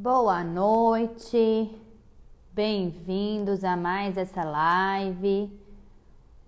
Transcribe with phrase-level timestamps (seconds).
[0.00, 1.76] Boa noite,
[2.52, 5.50] bem-vindos a mais essa live.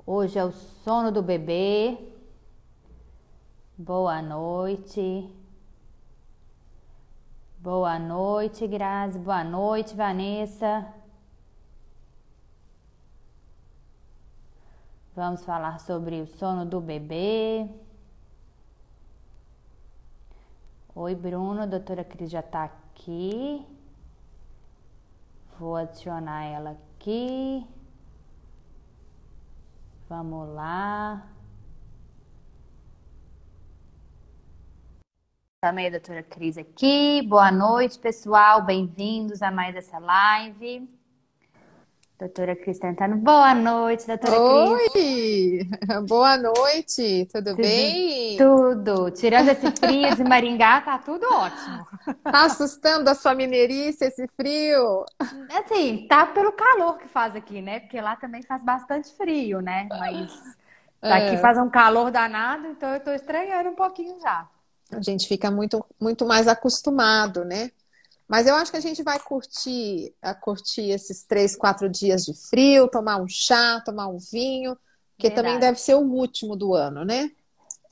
[0.07, 1.99] Hoje é o sono do bebê.
[3.77, 5.29] Boa noite.
[7.59, 9.19] Boa noite, Grazi.
[9.19, 10.87] Boa noite, Vanessa.
[15.13, 17.69] Vamos falar sobre o sono do bebê.
[20.95, 21.63] Oi, Bruno.
[21.63, 22.80] A doutora Cris já está aqui.
[25.59, 27.67] Vou adicionar ela aqui.
[30.09, 31.27] Vamos lá.
[35.63, 37.23] Também a doutora Cris aqui.
[37.29, 38.65] Boa noite, pessoal.
[38.65, 41.00] Bem-vindos a mais essa live.
[42.21, 43.17] Doutora Cris tentando.
[43.17, 44.95] Boa noite, doutora Cris.
[44.95, 45.61] Oi!
[46.07, 48.37] Boa noite, tudo, Tudo- bem?
[48.37, 49.11] Tudo.
[49.13, 51.87] Tirando esse frio de Maringá, tá tudo ótimo.
[52.25, 55.07] Tá assustando a sua mineirice esse frio?
[55.65, 57.81] Assim, tá pelo calor que faz aqui, né?
[57.81, 59.89] Porque lá também faz bastante frio, né?
[59.91, 60.31] Mas
[61.01, 61.39] daqui É.
[61.39, 64.47] faz um calor danado, então eu tô estranhando um pouquinho já.
[64.93, 67.71] A gente fica muito, muito mais acostumado, né?
[68.31, 72.33] Mas eu acho que a gente vai curtir, a curtir esses três, quatro dias de
[72.49, 74.79] frio, tomar um chá, tomar um vinho,
[75.17, 77.33] porque também deve ser o último do ano, né?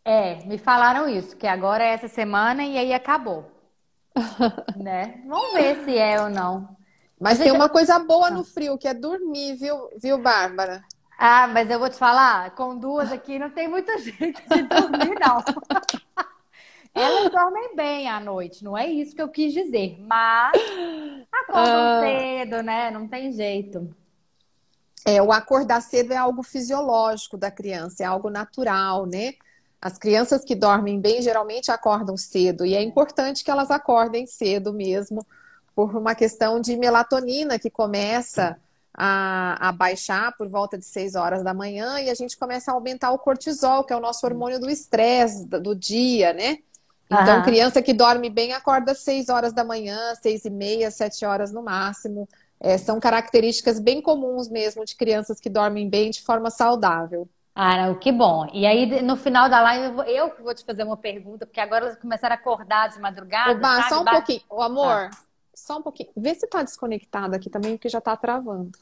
[0.05, 3.45] É, me falaram isso, que agora é essa semana e aí acabou.
[4.75, 5.23] Né?
[5.27, 6.77] Vamos ver se é ou não.
[7.21, 10.85] Mas Mas tem eu- uma coisa boa no frio, que é dormir, viu, viu, Bárbara?
[11.19, 15.17] Ah, mas eu vou te falar, com duas aqui não tem muito jeito de dormir,
[15.19, 15.45] não.
[16.95, 20.53] Elas dormem bem à noite, não é isso que eu quis dizer, mas
[21.33, 22.01] acordam Ah.
[22.01, 22.91] cedo, né?
[22.91, 23.95] Não tem jeito.
[25.07, 29.35] É, o acordar cedo é algo fisiológico da criança, é algo natural, né?
[29.81, 34.73] As crianças que dormem bem geralmente acordam cedo, e é importante que elas acordem cedo
[34.73, 35.25] mesmo,
[35.75, 38.59] por uma questão de melatonina que começa
[38.93, 42.75] a, a baixar por volta de 6 horas da manhã, e a gente começa a
[42.75, 46.59] aumentar o cortisol, que é o nosso hormônio do estresse do do dia, né?
[47.11, 47.43] Então, Aham.
[47.43, 51.53] criança que dorme bem acorda às 6 horas da manhã, 6 e meia, 7 horas
[51.53, 52.29] no máximo.
[52.61, 57.29] É, são características bem comuns mesmo de crianças que dormem bem de forma saudável.
[57.55, 58.47] Ah, que bom.
[58.55, 61.61] E aí, no final da live, eu, vou- eu vou te fazer uma pergunta, porque
[61.61, 63.99] agora elas começaram a acordar de madrugada, Bá, sabe?
[63.99, 64.43] só um pouquinho.
[64.49, 65.03] Ô, amor,
[65.55, 66.11] só um pouquinho.
[66.17, 68.79] Vê se tá desconectado aqui também, porque já tá travando.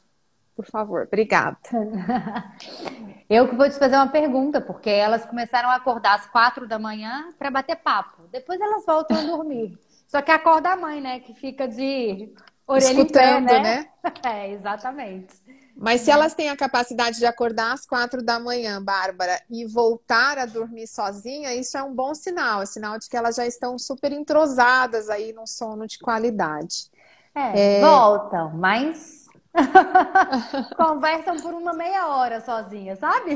[0.57, 1.55] Por favor, obrigada.
[3.29, 6.79] Eu que vou te fazer uma pergunta, porque elas começaram a acordar às quatro da
[6.79, 8.23] manhã para bater papo.
[8.31, 9.77] Depois elas voltam a dormir.
[10.07, 11.19] Só que acorda a mãe, né?
[11.19, 12.33] Que fica de
[12.65, 13.61] orelha em pé, Escutando, né?
[13.61, 13.89] né?
[14.25, 15.35] É, exatamente.
[15.75, 20.39] Mas se elas têm a capacidade de acordar às quatro da manhã, Bárbara, e voltar
[20.39, 22.63] a dormir sozinha, isso é um bom sinal.
[22.63, 26.89] É sinal de que elas já estão super entrosadas aí num sono de qualidade.
[27.35, 29.26] É, voltam, mas
[30.77, 33.35] conversam por uma meia hora sozinha, sabe?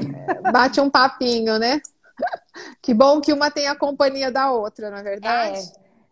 [0.52, 1.82] Bate um papinho, né?
[2.82, 5.60] Que bom que uma tem a companhia da outra, não é verdade?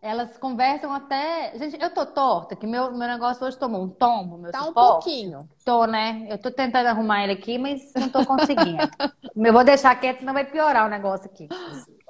[0.01, 1.53] É, elas conversam até.
[1.57, 4.67] Gente, eu tô torta, que meu, meu negócio hoje tomou um tombo, meu Tá um
[4.67, 5.03] suporte.
[5.03, 5.49] pouquinho.
[5.65, 6.25] Tô, né?
[6.29, 8.77] Eu tô tentando arrumar ele aqui, mas não tô conseguindo.
[9.35, 11.47] Eu vou deixar quieto, senão vai piorar o negócio aqui.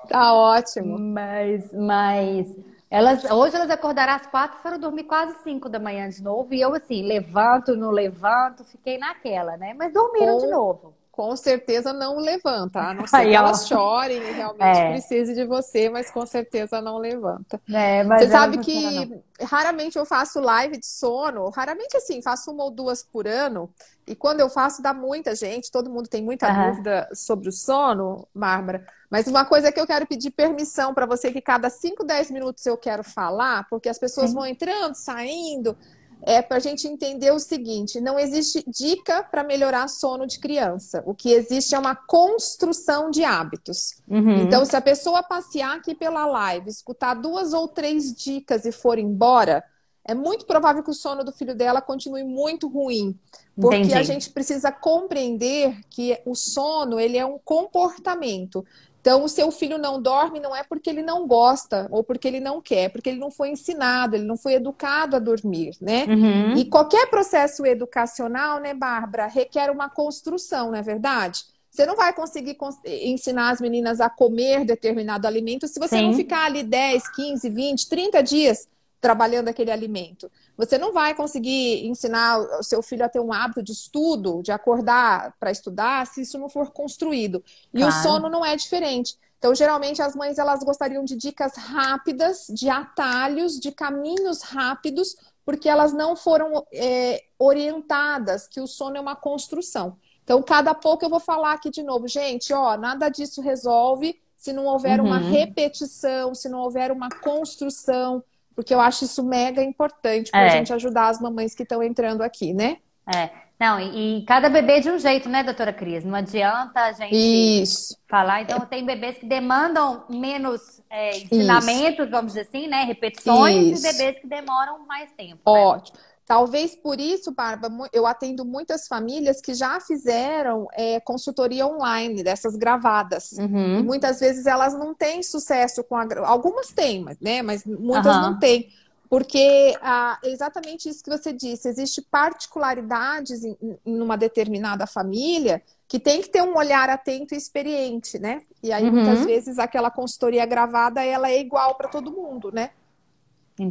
[0.08, 0.98] Tá ótimo.
[0.98, 2.48] Mas, mas
[2.90, 6.54] elas, hoje elas acordaram às quatro, foram dormir quase cinco da manhã de novo.
[6.54, 9.74] E eu, assim, levanto, não levanto, fiquei naquela, né?
[9.74, 10.99] Mas dormiram Com- de novo.
[11.20, 14.86] Com certeza não levanta, a não ser que elas chorem e realmente É.
[14.86, 17.62] precise de você, mas com certeza não levanta.
[17.72, 19.06] É, mas Você elas sabe não funcionam, não.
[19.06, 23.70] que raramente eu faço live de sono, raramente assim, faço uma ou duas por ano,
[24.08, 26.72] e quando eu faço dá muita gente, todo mundo tem muita Aham.
[26.72, 28.86] dúvida sobre o sono, Bárbara.
[29.12, 32.66] Mas uma coisa que eu quero pedir permissão para você, que cada 5, 10 minutos
[32.66, 34.36] eu quero falar, porque as pessoas Sim.
[34.36, 35.78] vão entrando, saindo,
[36.22, 41.04] é para a gente entender o seguinte: não existe dica para melhorar sono de criança.
[41.06, 44.02] O que existe é uma construção de hábitos.
[44.08, 44.44] Uhum.
[44.44, 48.98] Então, se a pessoa passear aqui pela live, escutar duas ou três dicas e for
[48.98, 49.64] embora,
[50.06, 53.18] é muito provável que o sono do filho dela continue muito ruim.
[53.56, 53.94] Porque Entendi.
[53.94, 58.66] a gente precisa compreender que o sono, ele é um comportamento.
[59.02, 62.40] Então, o seu filho não dorme não é porque ele não gosta ou porque ele
[62.40, 66.06] não quer, é porque ele não foi ensinado, ele não foi educado a dormir, né?
[66.06, 66.54] Uhum.
[66.58, 71.44] E qualquer processo educacional, né, Bárbara, requer uma construção, não é verdade?
[71.70, 76.12] Você não vai conseguir cons- ensinar as meninas a comer determinado alimento se você não
[76.12, 76.18] Sim.
[76.18, 78.68] ficar ali 10, 15, 20, 30 dias
[79.02, 80.30] trabalhando aquele alimento.
[80.58, 84.52] Você não vai conseguir ensinar o seu filho a ter um hábito de estudo, de
[84.52, 87.44] acordar para estudar, se isso não for construído.
[87.74, 88.04] E o Claro.
[88.04, 89.18] sono não é diferente.
[89.38, 95.70] Então, geralmente, as mães elas gostariam de dicas rápidas, de atalhos, de caminhos rápidos, porque
[95.70, 99.98] elas não foram é, orientadas que o sono é uma construção.
[100.26, 104.54] Então, cada pouco eu vou falar aqui de novo, gente, ó, nada disso resolve se
[104.54, 105.08] não houver uhum.
[105.08, 108.24] uma repetição, se não houver uma construção,
[108.60, 110.50] porque eu acho isso mega importante para a é.
[110.50, 112.76] gente ajudar as mamães que estão entrando aqui, né?
[113.16, 113.30] É.
[113.58, 116.04] Não, e, e, cada bebê de um jeito, né, doutora Cris?
[116.04, 117.98] Não adianta a gente Isso.
[118.06, 118.42] falar.
[118.42, 122.12] Então, tem bebês que demandam menos é, ensinamentos, Isso.
[122.12, 122.84] vamos dizer assim, né?
[122.84, 123.88] Repetições, Isso.
[123.88, 125.36] e bebês que demoram mais tempo.
[125.36, 125.42] Né?
[125.46, 125.98] Ótimo.
[125.98, 126.04] Né?
[126.30, 132.56] Talvez por isso, Bárbara, eu atendo muitas famílias que já fizeram é, consultoria online, dessas
[132.56, 133.32] gravadas.
[133.32, 133.84] Uhum.
[133.84, 136.06] Muitas vezes elas não têm sucesso com a.
[136.28, 137.42] Algumas têm, né?
[137.42, 138.22] Mas muitas uhum.
[138.22, 138.70] não têm.
[139.10, 145.64] Porque ah, é exatamente isso que você disse, existe particularidades em, em uma determinada família
[145.88, 148.44] que tem que ter um olhar atento e experiente, né?
[148.62, 148.92] E aí, uhum.
[148.92, 152.70] muitas vezes, aquela consultoria gravada, ela é igual para todo mundo, né?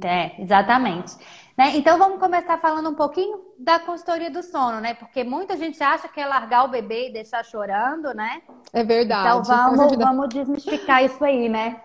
[0.05, 1.17] É, exatamente.
[1.59, 1.77] Né?
[1.77, 4.95] Então vamos começar falando um pouquinho da consultoria do sono, né?
[4.95, 8.43] Porque muita gente acha que é largar o bebê e deixar chorando, né?
[8.73, 9.41] É verdade.
[9.41, 11.83] Então vamos, vamos desmistificar isso aí, né?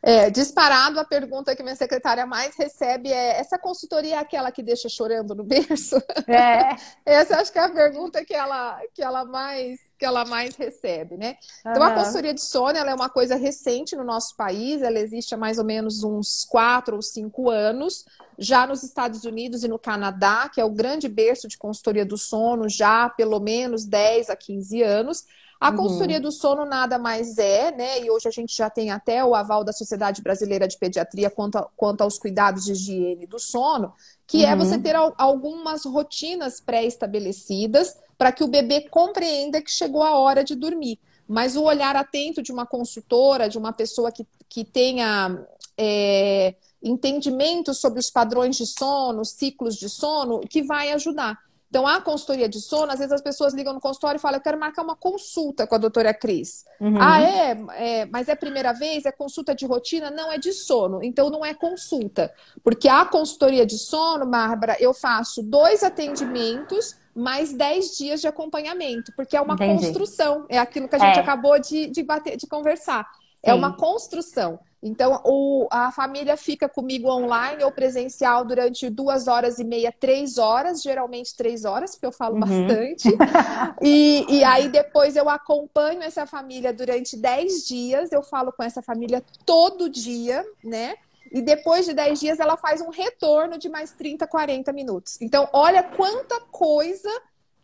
[0.00, 4.62] É, disparado, a pergunta que minha secretária mais recebe é: essa consultoria é aquela que
[4.62, 5.96] deixa chorando no berço?
[6.28, 6.76] É.
[7.04, 11.18] Essa acho que é a pergunta que ela, que ela, mais, que ela mais recebe,
[11.18, 11.36] né?
[11.60, 15.36] Então, a consultoria de sono é uma coisa recente no nosso país, ela existe há
[15.38, 18.06] mais ou menos uns quatro ou cinco anos.
[18.38, 22.16] Já nos Estados Unidos e no Canadá, que é o grande berço de consultoria do
[22.16, 25.26] sono, já há pelo menos 10 a 15 anos.
[25.60, 25.76] A uhum.
[25.76, 28.00] consultoria do sono nada mais é, né?
[28.00, 31.58] E hoje a gente já tem até o aval da Sociedade Brasileira de Pediatria quanto,
[31.58, 33.92] a, quanto aos cuidados de higiene do sono,
[34.26, 34.50] que uhum.
[34.50, 34.82] é você uhum.
[34.82, 40.98] ter algumas rotinas pré-estabelecidas para que o bebê compreenda que chegou a hora de dormir.
[41.26, 45.42] Mas o olhar atento de uma consultora, de uma pessoa que, que tenha
[45.78, 51.38] é, entendimento sobre os padrões de sono, ciclos de sono, que vai ajudar.
[51.70, 54.42] Então, a consultoria de sono, às vezes as pessoas ligam no consultório e falam: Eu
[54.42, 56.66] quero marcar uma consulta com a doutora Cris.
[56.78, 57.00] Uhum.
[57.00, 57.56] Ah, é?
[57.76, 58.06] é?
[58.06, 59.06] Mas é a primeira vez?
[59.06, 60.10] É consulta de rotina?
[60.10, 61.02] Não, é de sono.
[61.02, 62.30] Então, não é consulta.
[62.62, 69.12] Porque a consultoria de sono, Bárbara, eu faço dois atendimentos mais 10 dias de acompanhamento,
[69.16, 69.84] porque é uma Entendi.
[69.84, 70.46] construção.
[70.48, 71.20] É aquilo que a gente é.
[71.20, 73.00] acabou de, de, bater, de conversar.
[73.42, 73.52] É Sim.
[73.52, 74.58] É uma construção.
[74.82, 80.38] Então, o, a família fica comigo online ou presencial durante duas horas e meia, três
[80.38, 82.40] horas, geralmente três horas, porque eu falo uhum.
[82.40, 83.08] bastante.
[83.82, 88.80] e, e aí depois eu acompanho essa família durante dez dias, eu falo com essa
[88.80, 90.94] família todo dia, né?
[91.30, 95.20] E depois de 10 dias ela faz um retorno de mais 30, 40 minutos.
[95.20, 97.10] Então, olha quanta coisa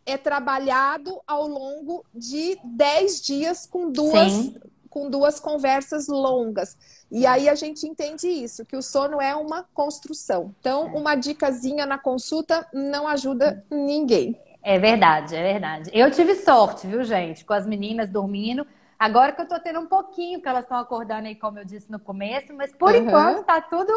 [0.05, 4.53] é trabalhado ao longo de 10 dias com duas,
[4.89, 6.77] com duas conversas longas.
[7.11, 10.55] E aí a gente entende isso, que o sono é uma construção.
[10.59, 14.39] Então, uma dicasinha na consulta não ajuda ninguém.
[14.63, 15.89] É verdade, é verdade.
[15.93, 18.65] Eu tive sorte, viu, gente, com as meninas dormindo.
[18.99, 21.91] Agora que eu tô tendo um pouquinho, que elas estão acordando aí, como eu disse
[21.91, 22.97] no começo, mas por uhum.
[22.97, 23.91] enquanto tá tudo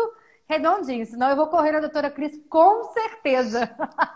[0.48, 3.70] redondinho, senão eu vou correr na doutora Cris com certeza.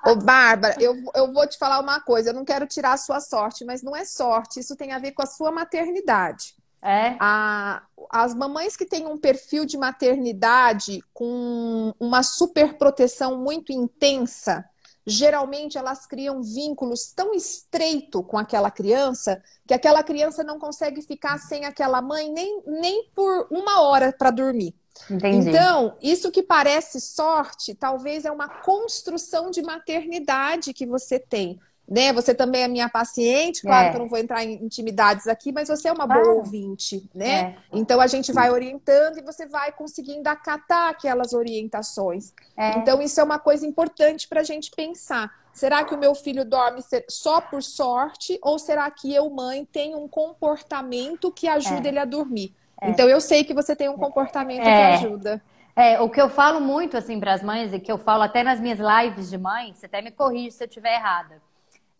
[0.04, 3.20] Ô, Bárbara, eu, eu vou te falar uma coisa, eu não quero tirar a sua
[3.20, 6.56] sorte, mas não é sorte, isso tem a ver com a sua maternidade.
[6.82, 7.16] É.
[7.18, 14.68] A, as mamães que têm um perfil de maternidade com uma superproteção muito intensa,
[15.06, 21.38] geralmente elas criam vínculos tão estreito com aquela criança que aquela criança não consegue ficar
[21.38, 24.74] sem aquela mãe nem, nem por uma hora para dormir.
[25.10, 25.48] Entendi.
[25.48, 31.58] Então, isso que parece sorte, talvez é uma construção de maternidade que você tem
[31.88, 32.12] né?
[32.12, 33.90] Você também é minha paciente, claro é.
[33.90, 36.22] que eu não vou entrar em intimidades aqui, mas você é uma claro.
[36.22, 37.40] boa ouvinte, né?
[37.40, 37.56] É.
[37.72, 42.32] Então a gente vai orientando e você vai conseguindo acatar aquelas orientações.
[42.56, 42.78] É.
[42.78, 45.30] Então isso é uma coisa importante para a gente pensar.
[45.52, 49.98] Será que o meu filho dorme só por sorte ou será que eu, mãe, tenho
[49.98, 51.88] um comportamento que ajuda é.
[51.88, 52.54] ele a dormir?
[52.80, 52.90] É.
[52.90, 54.94] Então eu sei que você tem um comportamento que é.
[54.94, 55.42] ajuda.
[55.76, 58.42] É, o que eu falo muito assim para as mães e que eu falo até
[58.42, 61.42] nas minhas lives de mãe, você até me corrige se eu estiver errada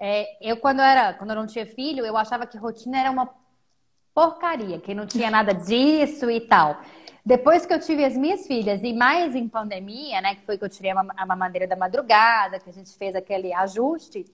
[0.07, 3.27] é, eu, quando era, quando eu não tinha filho, eu achava que rotina era uma
[4.15, 6.79] porcaria, que não tinha nada disso e tal.
[7.25, 10.65] Depois que eu tive as minhas filhas, e mais em pandemia, né, que foi que
[10.65, 14.27] eu tirei a mamadeira da madrugada, que a gente fez aquele ajuste,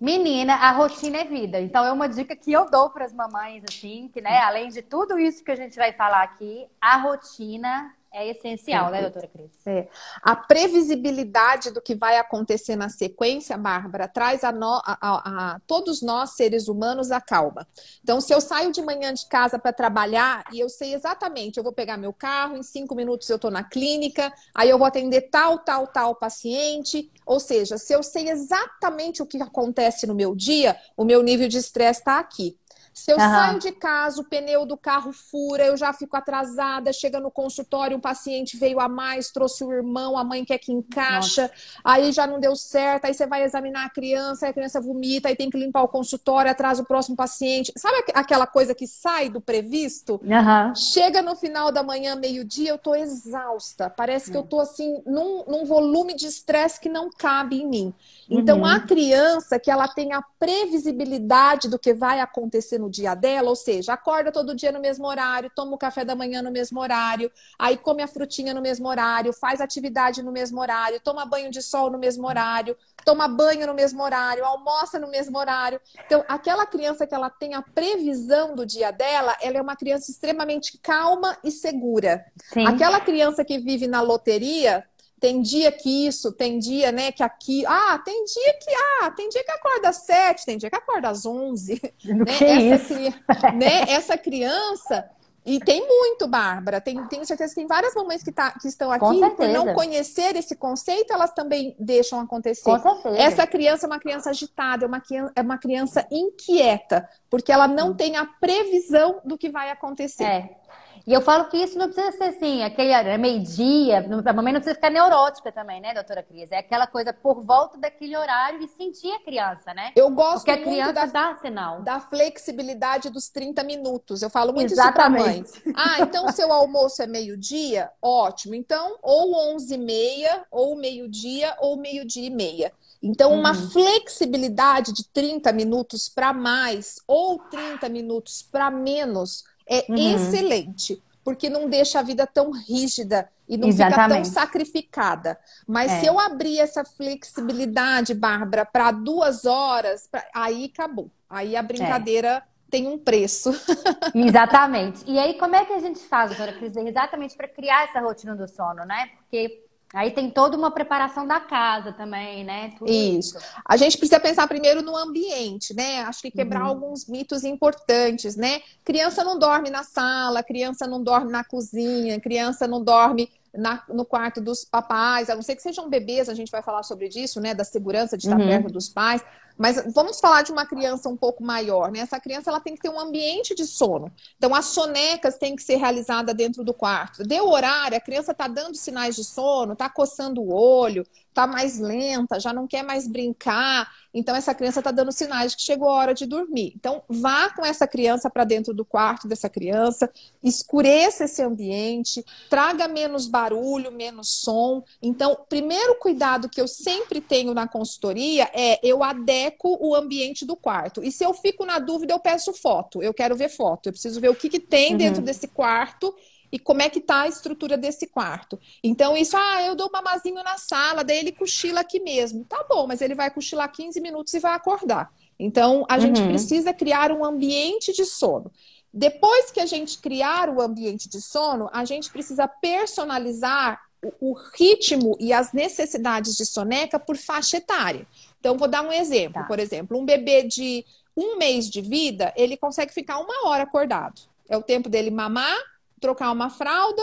[0.00, 1.60] menina, a rotina é vida.
[1.60, 4.82] Então é uma dica que eu dou para as mamães, assim, que, né, além de
[4.82, 9.50] tudo isso que a gente vai falar aqui, a rotina é essencial, né, doutora Cris?
[9.66, 9.88] É.
[10.22, 15.60] A previsibilidade do que vai acontecer na sequência, Bárbara, traz a, no, a, a, a,
[15.66, 17.66] todos nós, seres humanos, a calma.
[18.02, 21.64] Então, se eu saio de manhã de casa para trabalhar e eu sei exatamente, eu
[21.64, 25.22] vou pegar meu carro, em cinco minutos eu estou na clínica, aí eu vou atender
[25.30, 27.10] tal, tal, tal paciente.
[27.24, 31.48] Ou seja, se eu sei exatamente o que acontece no meu dia, o meu nível
[31.48, 32.58] de estresse está aqui.
[32.92, 33.22] Se eu uhum.
[33.22, 37.96] saio de casa, o pneu do carro fura, eu já fico atrasada, chega no consultório,
[37.96, 41.54] um paciente veio a mais, trouxe o irmão, a mãe quer que encaixa, Nossa.
[41.82, 45.28] aí já não deu certo, aí você vai examinar a criança, aí a criança vomita,
[45.28, 47.72] aí tem que limpar o consultório, atrasa o próximo paciente.
[47.76, 50.20] Sabe aquela coisa que sai do previsto?
[50.22, 50.74] Uhum.
[50.74, 53.88] Chega no final da manhã, meio-dia, eu tô exausta.
[53.88, 54.32] Parece uhum.
[54.32, 57.94] que eu tô assim, num, num volume de estresse que não cabe em mim.
[58.28, 58.66] Então, uhum.
[58.66, 63.56] a criança que ela tem a previsibilidade do que vai acontecer no dia dela, ou
[63.56, 67.30] seja, acorda todo dia no mesmo horário, toma o café da manhã no mesmo horário,
[67.58, 71.62] aí come a frutinha no mesmo horário, faz atividade no mesmo horário, toma banho de
[71.62, 75.80] sol no mesmo horário, toma banho no mesmo horário, almoça no mesmo horário.
[76.04, 80.10] Então, aquela criança que ela tem a previsão do dia dela, ela é uma criança
[80.10, 82.24] extremamente calma e segura.
[82.52, 82.66] Sim.
[82.66, 84.84] Aquela criança que vive na loteria,
[85.22, 87.64] tem dia que isso, tem dia, né, que aqui.
[87.64, 88.74] Ah, tem dia que.
[89.00, 91.80] Ah, tem dia que acorda às sete, tem dia que acorda às onze.
[92.04, 92.24] né?
[92.24, 93.54] Que essa, isso?
[93.54, 93.82] né?
[93.88, 95.08] Essa criança.
[95.46, 96.80] E tem muito, Bárbara.
[96.80, 100.34] Tem, tenho certeza que tem várias mamães que, tá, que estão aqui, por não conhecer
[100.36, 102.64] esse conceito, elas também deixam acontecer.
[102.64, 103.16] Com certeza.
[103.16, 105.02] Essa criança é uma criança agitada, é uma,
[105.36, 107.94] é uma criança inquieta, porque ela não hum.
[107.94, 110.24] tem a previsão do que vai acontecer.
[110.24, 110.56] É.
[111.06, 114.60] E eu falo que isso não precisa ser assim, aquele é meio-dia, a mamãe não
[114.60, 116.50] precisa ficar neurótica também, né, doutora Cris?
[116.52, 119.92] É aquela coisa por volta daquele horário e sentir a criança, né?
[119.96, 121.82] Eu gosto Porque a criança da, dá sinal.
[121.82, 124.22] Da flexibilidade dos 30 minutos.
[124.22, 125.42] Eu falo muito Exatamente.
[125.42, 125.74] isso pra mãe.
[125.76, 127.90] Ah, então seu almoço é meio-dia?
[128.00, 128.54] Ótimo.
[128.54, 132.72] Então, ou 11 e meia, ou meio-dia, ou meio-dia e meia.
[133.02, 133.70] Então, uma uhum.
[133.70, 140.14] flexibilidade de 30 minutos para mais ou 30 minutos para menos é uhum.
[140.14, 144.02] excelente, porque não deixa a vida tão rígida e não Exatamente.
[144.02, 145.38] fica tão sacrificada.
[145.66, 146.00] Mas é.
[146.00, 150.24] se eu abrir essa flexibilidade, Bárbara, para duas horas, pra...
[150.34, 151.10] aí acabou.
[151.28, 152.42] Aí a brincadeira.
[152.48, 152.52] É.
[152.72, 153.50] Tem um preço.
[154.16, 155.04] Exatamente.
[155.06, 156.74] E aí, como é que a gente faz, doutora Cris?
[156.74, 159.10] Exatamente para criar essa rotina do sono, né?
[159.18, 159.62] Porque
[159.94, 162.72] Aí tem toda uma preparação da casa também, né?
[162.86, 163.36] Isso.
[163.36, 163.38] isso.
[163.64, 166.00] A gente precisa pensar primeiro no ambiente, né?
[166.02, 166.68] Acho que quebrar uhum.
[166.68, 168.62] alguns mitos importantes, né?
[168.84, 174.04] Criança não dorme na sala, criança não dorme na cozinha, criança não dorme na, no
[174.04, 177.40] quarto dos papais, a não ser que sejam bebês, a gente vai falar sobre isso,
[177.40, 177.54] né?
[177.54, 178.48] Da segurança de estar uhum.
[178.48, 179.22] perto dos pais.
[179.56, 182.00] Mas vamos falar de uma criança um pouco maior, né?
[182.00, 184.10] Essa criança ela tem que ter um ambiente de sono.
[184.36, 187.22] Então, as sonecas têm que ser realizadas dentro do quarto.
[187.22, 191.78] Deu horário, a criança está dando sinais de sono, está coçando o olho, está mais
[191.78, 193.90] lenta, já não quer mais brincar.
[194.14, 196.74] Então, essa criança está dando sinais de que chegou a hora de dormir.
[196.76, 200.10] Então, vá com essa criança para dentro do quarto dessa criança,
[200.44, 204.84] escureça esse ambiente, traga menos barulho, menos som.
[205.00, 210.54] Então, primeiro cuidado que eu sempre tenho na consultoria é eu adequo o ambiente do
[210.54, 211.02] quarto.
[211.02, 213.02] E se eu fico na dúvida, eu peço foto.
[213.02, 213.86] Eu quero ver foto.
[213.86, 214.98] Eu preciso ver o que, que tem uhum.
[214.98, 216.14] dentro desse quarto
[216.52, 218.60] e como é que tá a estrutura desse quarto.
[218.84, 222.44] Então, isso, ah, eu dou um mamazinho na sala, daí ele cochila aqui mesmo.
[222.44, 225.10] Tá bom, mas ele vai cochilar 15 minutos e vai acordar.
[225.38, 226.00] Então, a uhum.
[226.02, 228.52] gente precisa criar um ambiente de sono.
[228.92, 233.80] Depois que a gente criar o ambiente de sono, a gente precisa personalizar
[234.20, 238.06] o, ritmo e as necessidades de soneca por faixa etária.
[238.38, 239.40] Então, vou dar um exemplo.
[239.40, 239.44] Tá.
[239.44, 240.84] Por exemplo, um bebê de
[241.16, 244.20] um mês de vida, ele consegue ficar uma hora acordado.
[244.48, 245.56] É o tempo dele mamar,
[246.02, 247.02] trocar uma fralda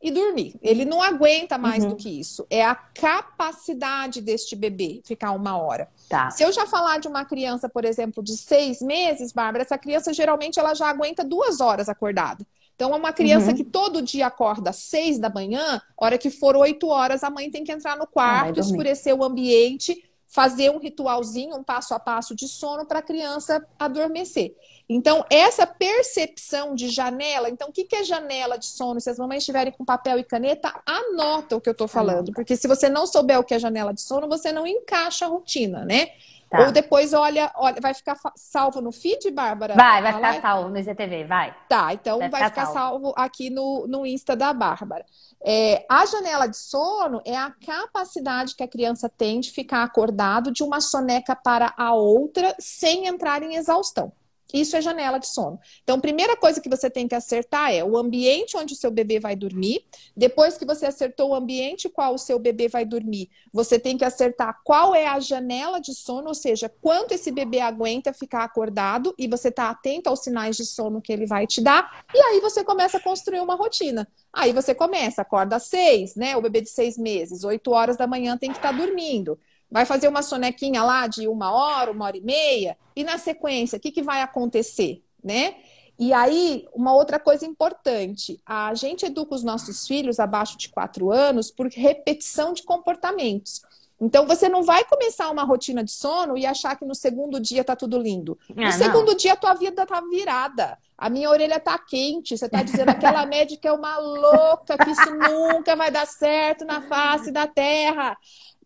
[0.00, 0.56] e dormir.
[0.62, 1.90] Ele não aguenta mais uhum.
[1.90, 2.46] do que isso.
[2.48, 5.88] É a capacidade deste bebê ficar uma hora.
[6.08, 6.30] Tá.
[6.30, 10.12] Se eu já falar de uma criança, por exemplo, de seis meses, Bárbara, essa criança
[10.12, 12.46] geralmente ela já aguenta duas horas acordada.
[12.74, 13.56] Então, é uma criança uhum.
[13.56, 17.50] que todo dia acorda às seis da manhã, hora que for oito horas, a mãe
[17.50, 21.98] tem que entrar no quarto, ah, escurecer o ambiente, fazer um ritualzinho, um passo a
[21.98, 24.54] passo de sono para a criança adormecer.
[24.86, 29.00] Então, essa percepção de janela, então, o que, é janela de sono?
[29.00, 32.32] Se as mamães estiverem com papel e caneta, anota o que eu estou falando.
[32.32, 35.28] Porque se você não souber o que é janela de sono, você não encaixa a
[35.28, 36.10] rotina, né?
[36.50, 36.60] Tá.
[36.64, 39.74] Ou depois olha, olha, vai ficar salvo no feed, Bárbara?
[39.74, 41.54] Vai, vai ficar salvo no IGTV, vai.
[41.68, 43.06] Tá, então vai, vai ficar, ficar salvo.
[43.06, 43.14] salvo.
[43.16, 45.04] aqui no, no Insta da Bárbara.
[45.44, 50.50] É, a janela de sono é a capacidade que a criança tem de ficar acordado
[50.50, 54.10] de uma soneca para a outra sem entrar em exaustão.
[54.52, 55.60] Isso é janela de sono.
[55.82, 59.20] Então, primeira coisa que você tem que acertar é o ambiente onde o seu bebê
[59.20, 59.84] vai dormir.
[60.16, 64.04] Depois que você acertou o ambiente qual o seu bebê vai dormir, você tem que
[64.04, 69.14] acertar qual é a janela de sono, ou seja, quanto esse bebê aguenta ficar acordado
[69.18, 72.04] e você está atento aos sinais de sono que ele vai te dar.
[72.14, 74.08] E aí você começa a construir uma rotina.
[74.32, 76.36] Aí você começa, acorda às seis, né?
[76.36, 79.38] O bebê de seis meses, oito horas da manhã tem que estar tá dormindo
[79.70, 83.76] vai fazer uma sonequinha lá de uma hora, uma hora e meia, e na sequência,
[83.76, 85.56] o que, que vai acontecer, né?
[85.98, 91.10] E aí, uma outra coisa importante, a gente educa os nossos filhos abaixo de quatro
[91.10, 93.62] anos por repetição de comportamentos.
[94.00, 97.64] Então, você não vai começar uma rotina de sono e achar que no segundo dia
[97.64, 98.38] tá tudo lindo.
[98.54, 100.78] No ah, segundo dia, a tua vida tá virada.
[100.96, 102.38] A minha orelha tá quente.
[102.38, 106.80] Você tá dizendo aquela médica é uma louca, que isso nunca vai dar certo na
[106.80, 108.16] face da terra.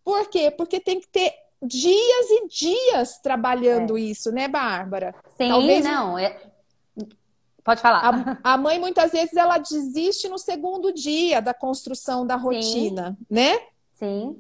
[0.04, 0.50] Por quê?
[0.50, 1.32] Porque tem que ter
[1.62, 4.00] dias e dias trabalhando é.
[4.00, 5.14] isso, né, Bárbara?
[5.36, 5.84] Sim, Talvez...
[5.84, 6.18] não.
[6.18, 6.40] É...
[7.64, 8.38] Pode falar.
[8.42, 13.26] A, a, mãe, muitas vezes, ela desiste no segundo dia da construção da rotina, Sim.
[13.30, 13.60] né?
[13.94, 14.36] Sim.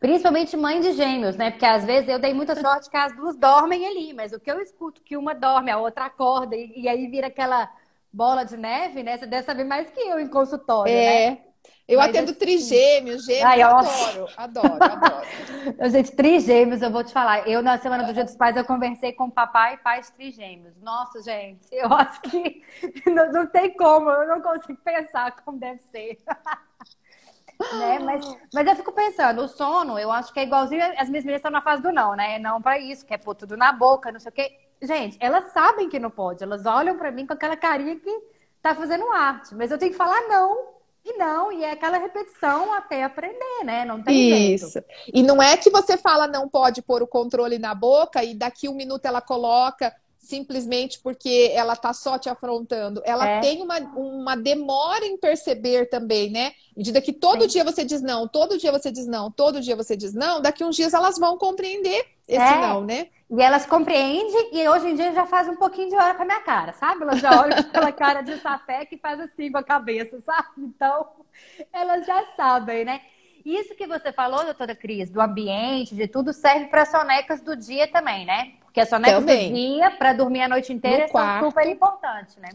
[0.00, 1.50] Principalmente mãe de gêmeos, né?
[1.50, 4.50] Porque às vezes eu dei muita sorte que as duas dormem ali, mas o que
[4.50, 7.70] eu escuto que uma dorme, a outra acorda, e, e aí vira aquela
[8.12, 9.18] bola de neve, né?
[9.18, 11.30] Você deve saber mais que eu em consultório, é.
[11.30, 11.38] né?
[11.86, 12.38] Eu Mas atendo assim...
[12.38, 15.26] trigêmeos, gêmeos, Ai, adoro, adoro, adoro.
[15.90, 17.46] Gente, trigêmeos, eu vou te falar.
[17.46, 20.74] Eu, na Semana do Dia dos Pais, eu conversei com papai e pais trigêmeos.
[20.80, 22.62] Nossa, gente, eu acho que
[23.06, 26.16] não, não tem como, eu não consigo pensar como deve ser.
[27.78, 27.98] né?
[27.98, 31.40] mas, mas eu fico pensando, o sono, eu acho que é igualzinho, as minhas meninas
[31.40, 32.38] estão na fase do não, né?
[32.38, 34.58] Não para isso, quer pôr tudo na boca, não sei o quê.
[34.80, 38.22] Gente, elas sabem que não pode, elas olham para mim com aquela carinha que
[38.62, 40.73] tá fazendo arte, mas eu tenho que falar não
[41.04, 43.84] e não, e é aquela repetição até aprender, né?
[43.84, 44.72] Não tem Isso.
[44.72, 44.88] Jeito.
[45.12, 48.68] E não é que você fala não pode pôr o controle na boca e daqui
[48.68, 49.94] um minuto ela coloca
[50.24, 53.02] simplesmente porque ela tá só te afrontando.
[53.04, 53.40] Ela é.
[53.40, 56.46] tem uma, uma demora em perceber também, né?
[56.74, 57.48] À medida que todo Sim.
[57.48, 60.64] dia você diz não, todo dia você diz não, todo dia você diz não, daqui
[60.64, 62.60] uns dias elas vão compreender esse é.
[62.60, 63.08] não, né?
[63.36, 66.24] E elas compreendem e hoje em dia já faz um pouquinho de hora com a
[66.24, 67.02] minha cara, sabe?
[67.02, 70.48] Elas já olham aquela cara de sapé que faz assim com a cabeça, sabe?
[70.58, 71.08] Então,
[71.72, 73.00] elas já sabem, né?
[73.44, 77.88] Isso que você falou, doutora Cris, do ambiente, de tudo, serve para sonecas do dia
[77.88, 78.52] também, né?
[78.60, 79.50] Porque as sonecas também.
[79.50, 82.50] do dia, para dormir a noite inteira, são super importantes, né?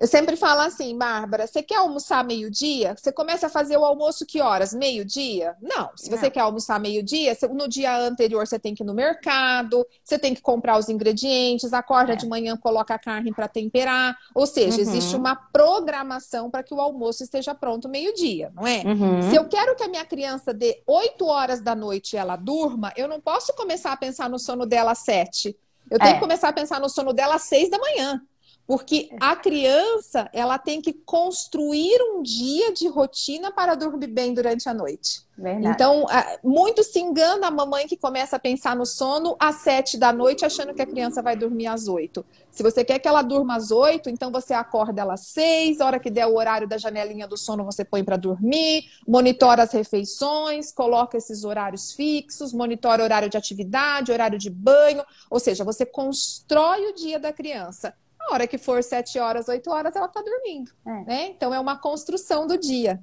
[0.00, 2.96] Eu sempre falo assim, Bárbara, você quer almoçar meio-dia?
[2.96, 4.72] Você começa a fazer o almoço que horas?
[4.72, 5.54] Meio-dia?
[5.60, 5.90] Não.
[5.94, 6.30] Se você Não.
[6.30, 10.40] quer almoçar meio-dia, no dia anterior você tem que ir no mercado, você tem que
[10.40, 12.16] comprar os ingredientes, acorda é.
[12.16, 14.16] de manhã, coloca a carne para temperar.
[14.34, 14.82] Ou seja, uhum.
[14.82, 18.82] existe uma programação para que o almoço esteja pronto meio-dia, não é?
[18.86, 19.28] Uhum.
[19.28, 22.90] Se eu quero que a minha criança dê 8 horas da noite e ela durma,
[22.96, 25.54] eu não posso começar a pensar no sono dela às 7.
[25.90, 26.14] Eu tenho é.
[26.14, 28.22] que começar a pensar no sono dela às 6 da manhã.
[28.70, 34.68] Porque a criança, ela tem que construir um dia de rotina para dormir bem durante
[34.68, 35.22] a noite.
[35.36, 35.74] Verdade.
[35.74, 36.06] Então,
[36.44, 40.44] muito se engana a mamãe que começa a pensar no sono às sete da noite,
[40.44, 42.24] achando que a criança vai dormir às oito.
[42.52, 45.86] Se você quer que ela durma às oito, então você acorda ela às seis, a
[45.86, 49.72] hora que der o horário da janelinha do sono, você põe para dormir, monitora as
[49.72, 55.84] refeições, coloca esses horários fixos, monitora horário de atividade, horário de banho, ou seja, você
[55.84, 57.92] constrói o dia da criança
[58.30, 60.70] a hora que for sete horas, oito horas, ela está dormindo.
[60.86, 61.04] É.
[61.04, 61.26] Né?
[61.28, 63.00] Então é uma construção do dia.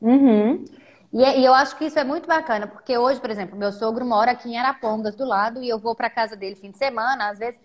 [0.00, 0.64] Uhum.
[1.12, 4.04] E, e, eu acho que isso é muito bacana, porque hoje, por exemplo, meu sogro
[4.04, 7.28] mora aqui em Arapongas do lado e eu vou para casa dele fim de semana,
[7.28, 7.60] às vezes.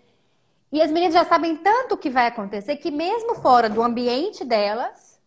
[0.72, 4.44] E as meninas já sabem tanto o que vai acontecer que mesmo fora do ambiente
[4.44, 5.20] delas,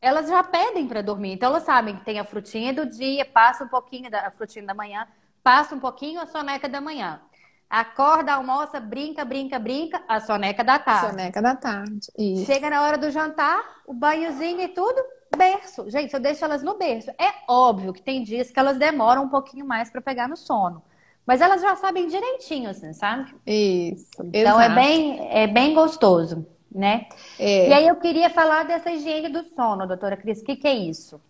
[0.00, 1.32] elas já pedem para dormir.
[1.32, 4.74] Então elas sabem que tem a frutinha do dia, passa um pouquinho da frutinha da
[4.74, 5.06] manhã,
[5.42, 7.20] passa um pouquinho a soneca da manhã.
[7.68, 11.10] Acorda, almoça, brinca, brinca, brinca, a soneca da tarde.
[11.10, 12.08] Soneca da tarde.
[12.16, 12.46] Isso.
[12.46, 15.02] Chega na hora do jantar, o banhozinho e tudo,
[15.36, 15.90] berço.
[15.90, 17.10] Gente, eu deixo elas no berço.
[17.10, 20.82] É óbvio que tem dias que elas demoram um pouquinho mais para pegar no sono.
[21.26, 23.34] Mas elas já sabem direitinho, assim, sabe?
[23.44, 24.12] Isso.
[24.32, 27.06] Então é bem, é bem gostoso, né?
[27.36, 27.68] É.
[27.68, 30.40] E aí eu queria falar dessa higiene do sono, doutora Cris.
[30.40, 31.20] O que, que é isso?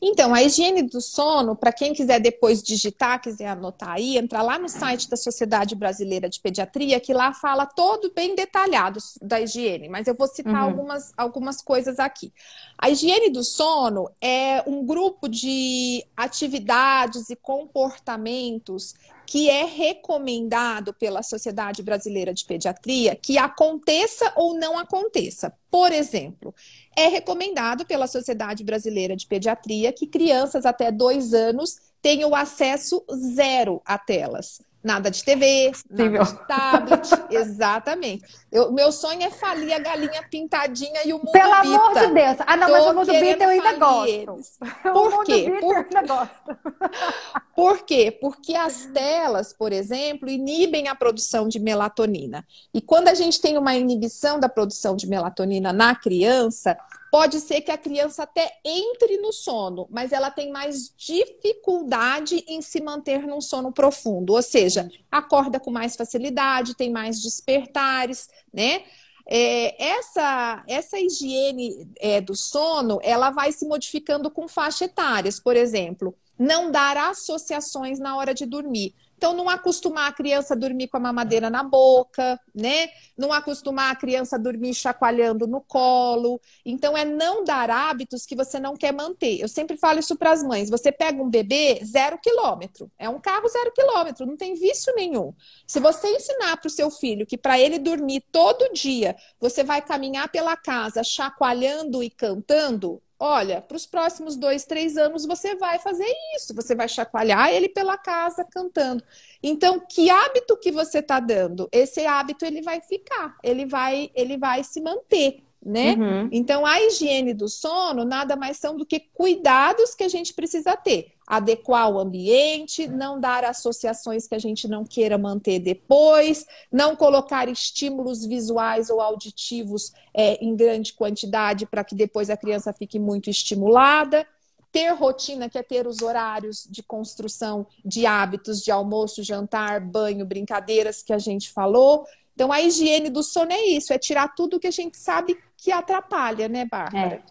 [0.00, 4.56] Então, a higiene do sono, para quem quiser depois digitar, quiser anotar aí, entra lá
[4.58, 9.88] no site da Sociedade Brasileira de Pediatria, que lá fala todo bem detalhado da higiene,
[9.88, 10.70] mas eu vou citar uhum.
[10.70, 12.32] algumas, algumas coisas aqui.
[12.78, 18.94] A higiene do sono é um grupo de atividades e comportamentos
[19.28, 25.52] que é recomendado pela Sociedade Brasileira de Pediatria que aconteça ou não aconteça.
[25.70, 26.54] Por exemplo,
[26.96, 33.82] é recomendado pela Sociedade Brasileira de Pediatria que crianças até dois anos tenham acesso zero
[33.84, 34.62] a telas.
[34.82, 38.24] Nada de TV, nada de tablet, exatamente.
[38.50, 41.76] Eu, meu sonho é falir a galinha pintadinha e o mundo Pelo bita.
[41.76, 42.36] amor de Deus.
[42.46, 44.08] Ah, não, Tô mas o mundo bita eu ainda gosto.
[44.08, 44.58] Eles.
[44.82, 45.56] Por quê?
[45.60, 45.74] Por...
[45.74, 46.58] eu ainda gosto.
[47.56, 48.16] Por quê?
[48.20, 52.46] Porque as telas, por exemplo, inibem a produção de melatonina.
[52.72, 56.78] E quando a gente tem uma inibição da produção de melatonina na criança,
[57.10, 62.60] pode ser que a criança até entre no sono, mas ela tem mais dificuldade em
[62.60, 64.34] se manter num sono profundo.
[64.34, 68.84] Ou seja, acorda com mais facilidade, tem mais despertares, né?
[69.30, 75.38] É, essa, essa higiene é, do sono, ela vai se modificando com faixa etárias.
[75.38, 78.94] Por exemplo, não dar associações na hora de dormir.
[79.18, 82.88] Então, não acostumar a criança a dormir com a mamadeira na boca, né?
[83.16, 86.40] Não acostumar a criança a dormir chacoalhando no colo.
[86.64, 89.40] Então, é não dar hábitos que você não quer manter.
[89.40, 90.70] Eu sempre falo isso para as mães.
[90.70, 92.88] Você pega um bebê zero quilômetro.
[92.96, 95.34] É um carro zero quilômetro, não tem vício nenhum.
[95.66, 99.82] Se você ensinar para o seu filho que para ele dormir todo dia, você vai
[99.82, 105.78] caminhar pela casa chacoalhando e cantando, Olha, para os próximos dois, três anos você vai
[105.80, 109.02] fazer isso, você vai chacoalhar ele pela casa cantando.
[109.42, 111.68] Então, que hábito que você está dando?
[111.72, 115.94] Esse hábito ele vai ficar, ele vai, ele vai se manter né?
[115.94, 116.28] Uhum.
[116.32, 120.76] Então, a higiene do sono nada mais são do que cuidados que a gente precisa
[120.76, 121.12] ter.
[121.30, 127.48] Adequar o ambiente, não dar associações que a gente não queira manter depois, não colocar
[127.48, 133.28] estímulos visuais ou auditivos é, em grande quantidade para que depois a criança fique muito
[133.28, 134.26] estimulada.
[134.72, 140.24] Ter rotina, que é ter os horários de construção de hábitos de almoço, jantar, banho,
[140.24, 142.06] brincadeiras que a gente falou.
[142.34, 145.72] Então, a higiene do sono é isso, é tirar tudo que a gente sabe que
[145.72, 147.16] atrapalha, né, Bárbara?
[147.16, 147.22] É.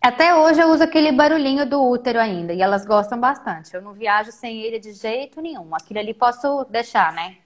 [0.00, 3.72] Até hoje eu uso aquele barulhinho do útero ainda, e elas gostam bastante.
[3.74, 5.74] Eu não viajo sem ele de jeito nenhum.
[5.74, 7.36] Aquilo ali posso deixar, né?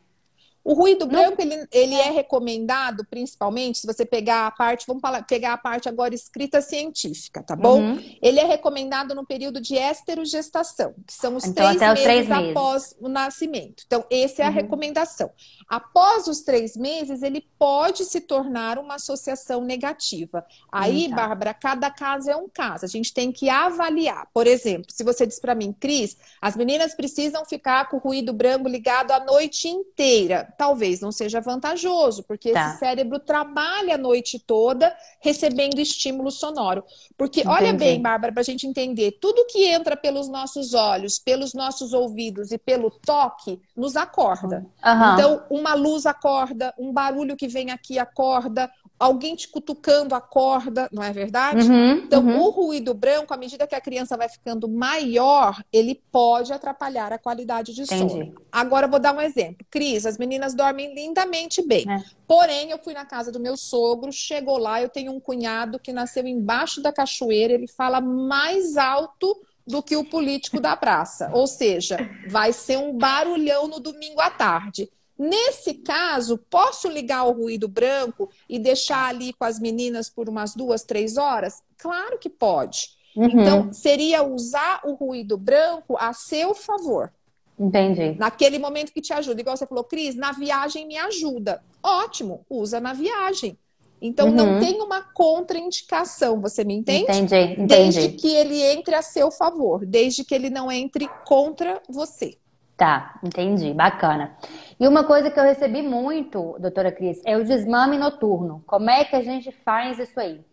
[0.67, 5.23] O ruído branco, ele, ele é recomendado, principalmente, se você pegar a parte, vamos falar,
[5.23, 7.81] pegar a parte agora escrita científica, tá bom?
[7.81, 8.17] Uhum.
[8.21, 12.51] Ele é recomendado no período de esterogestação, que são os, então, três, meses três, meses
[12.51, 13.85] após o nascimento.
[13.87, 14.55] Então, essa é a uhum.
[14.55, 15.31] recomendação.
[15.69, 20.45] Após os três meses, ele pode se tornar uma associação negativa.
[20.73, 21.15] Aí, tá.
[21.15, 22.85] Bárbara, cada caso é um caso.
[22.85, 24.29] A gente tem que avaliar.
[24.35, 28.33] Por exemplo, se você diz para mim, Cris, as meninas precisam ficar com o ruído
[28.33, 32.69] branco ligado a noite inteira talvez não seja vantajoso, porque tá.
[32.69, 36.85] esse cérebro trabalha a noite toda recebendo estímulo sonoro.
[37.17, 37.57] Porque, Entendi.
[37.57, 41.93] olha bem, Bárbara, para a gente entender, tudo que entra pelos nossos olhos, pelos nossos
[41.93, 44.67] ouvidos e pelo toque, nos acorda.
[44.85, 45.15] Uhum.
[45.15, 50.89] Então, uma luz acorda, um barulho que vem aqui acorda, alguém te cutucando a corda,
[50.93, 51.71] não é verdade?
[51.71, 52.41] Uhum, então, uhum.
[52.41, 57.19] o ruído branco, à medida que a criança vai ficando maior, ele pode atrapalhar a
[57.19, 58.13] qualidade de Entendi.
[58.13, 58.35] sono.
[58.51, 59.67] Agora, eu vou dar um exemplo.
[59.71, 61.85] Cris, as meninas dormem lindamente bem.
[61.89, 62.03] É.
[62.27, 65.93] Porém, eu fui na casa do meu sogro, chegou lá, eu tenho um cunhado que
[65.93, 71.31] nasceu embaixo da cachoeira, ele fala mais alto do que o político da praça.
[71.33, 74.89] Ou seja, vai ser um barulhão no domingo à tarde.
[75.19, 80.55] Nesse caso, posso ligar o ruído branco e deixar ali com as meninas por umas
[80.55, 81.63] duas, três horas?
[81.79, 82.91] Claro que pode.
[83.17, 83.27] Uhum.
[83.27, 87.11] Então, seria usar o ruído branco a seu favor.
[87.59, 88.15] Entendi.
[88.19, 89.41] Naquele momento que te ajuda.
[89.41, 91.63] Igual você falou, Cris, na viagem me ajuda.
[91.83, 93.59] Ótimo, usa na viagem.
[94.01, 94.35] Então, uhum.
[94.35, 97.05] não tem uma contraindicação, você me entende?
[97.05, 97.67] Entendi, entendi.
[97.67, 102.37] Desde que ele entre a seu favor, desde que ele não entre contra você.
[102.77, 104.37] Tá, entendi, bacana.
[104.79, 108.63] E uma coisa que eu recebi muito, doutora Cris, é o desmame noturno.
[108.67, 110.45] Como é que a gente faz isso aí?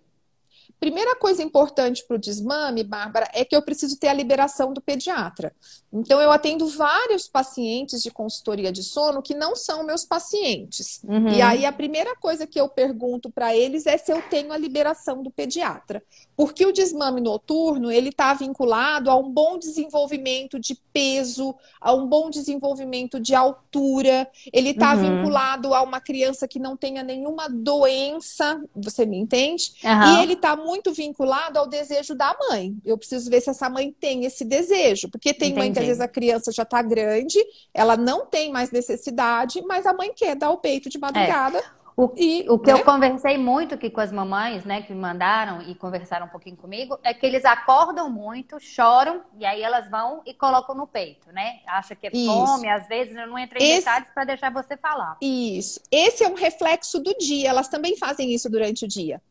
[0.79, 4.81] Primeira coisa importante para o desmame, Bárbara, é que eu preciso ter a liberação do
[4.81, 5.55] pediatra.
[5.93, 11.01] Então, eu atendo vários pacientes de consultoria de sono que não são meus pacientes.
[11.03, 11.29] Uhum.
[11.29, 14.57] E aí, a primeira coisa que eu pergunto para eles é se eu tenho a
[14.57, 16.03] liberação do pediatra.
[16.35, 22.07] Porque o desmame noturno, ele está vinculado a um bom desenvolvimento de peso, a um
[22.07, 24.27] bom desenvolvimento de altura.
[24.51, 25.17] Ele está uhum.
[25.17, 29.73] vinculado a uma criança que não tenha nenhuma doença, você me entende?
[29.83, 30.17] Uhum.
[30.19, 32.75] E ele está muito vinculado ao desejo da mãe.
[32.83, 35.09] Eu preciso ver se essa mãe tem esse desejo.
[35.09, 35.59] Porque tem Entendi.
[35.59, 37.39] mãe que às vezes a criança já está grande,
[37.73, 41.59] ela não tem mais necessidade, mas a mãe quer dar o peito de madrugada.
[41.59, 41.82] É.
[41.95, 42.79] O, e, o que né?
[42.79, 46.57] eu conversei muito aqui com as mamães, né, que me mandaram e conversaram um pouquinho
[46.57, 51.31] comigo, é que eles acordam muito, choram, e aí elas vão e colocam no peito,
[51.31, 51.59] né?
[51.67, 52.25] Acha que é isso.
[52.25, 53.79] fome, às vezes eu não entro em Esse...
[53.79, 55.17] detalhes para deixar você falar.
[55.21, 55.79] Isso.
[55.91, 59.21] Esse é um reflexo do dia, elas também fazem isso durante o dia.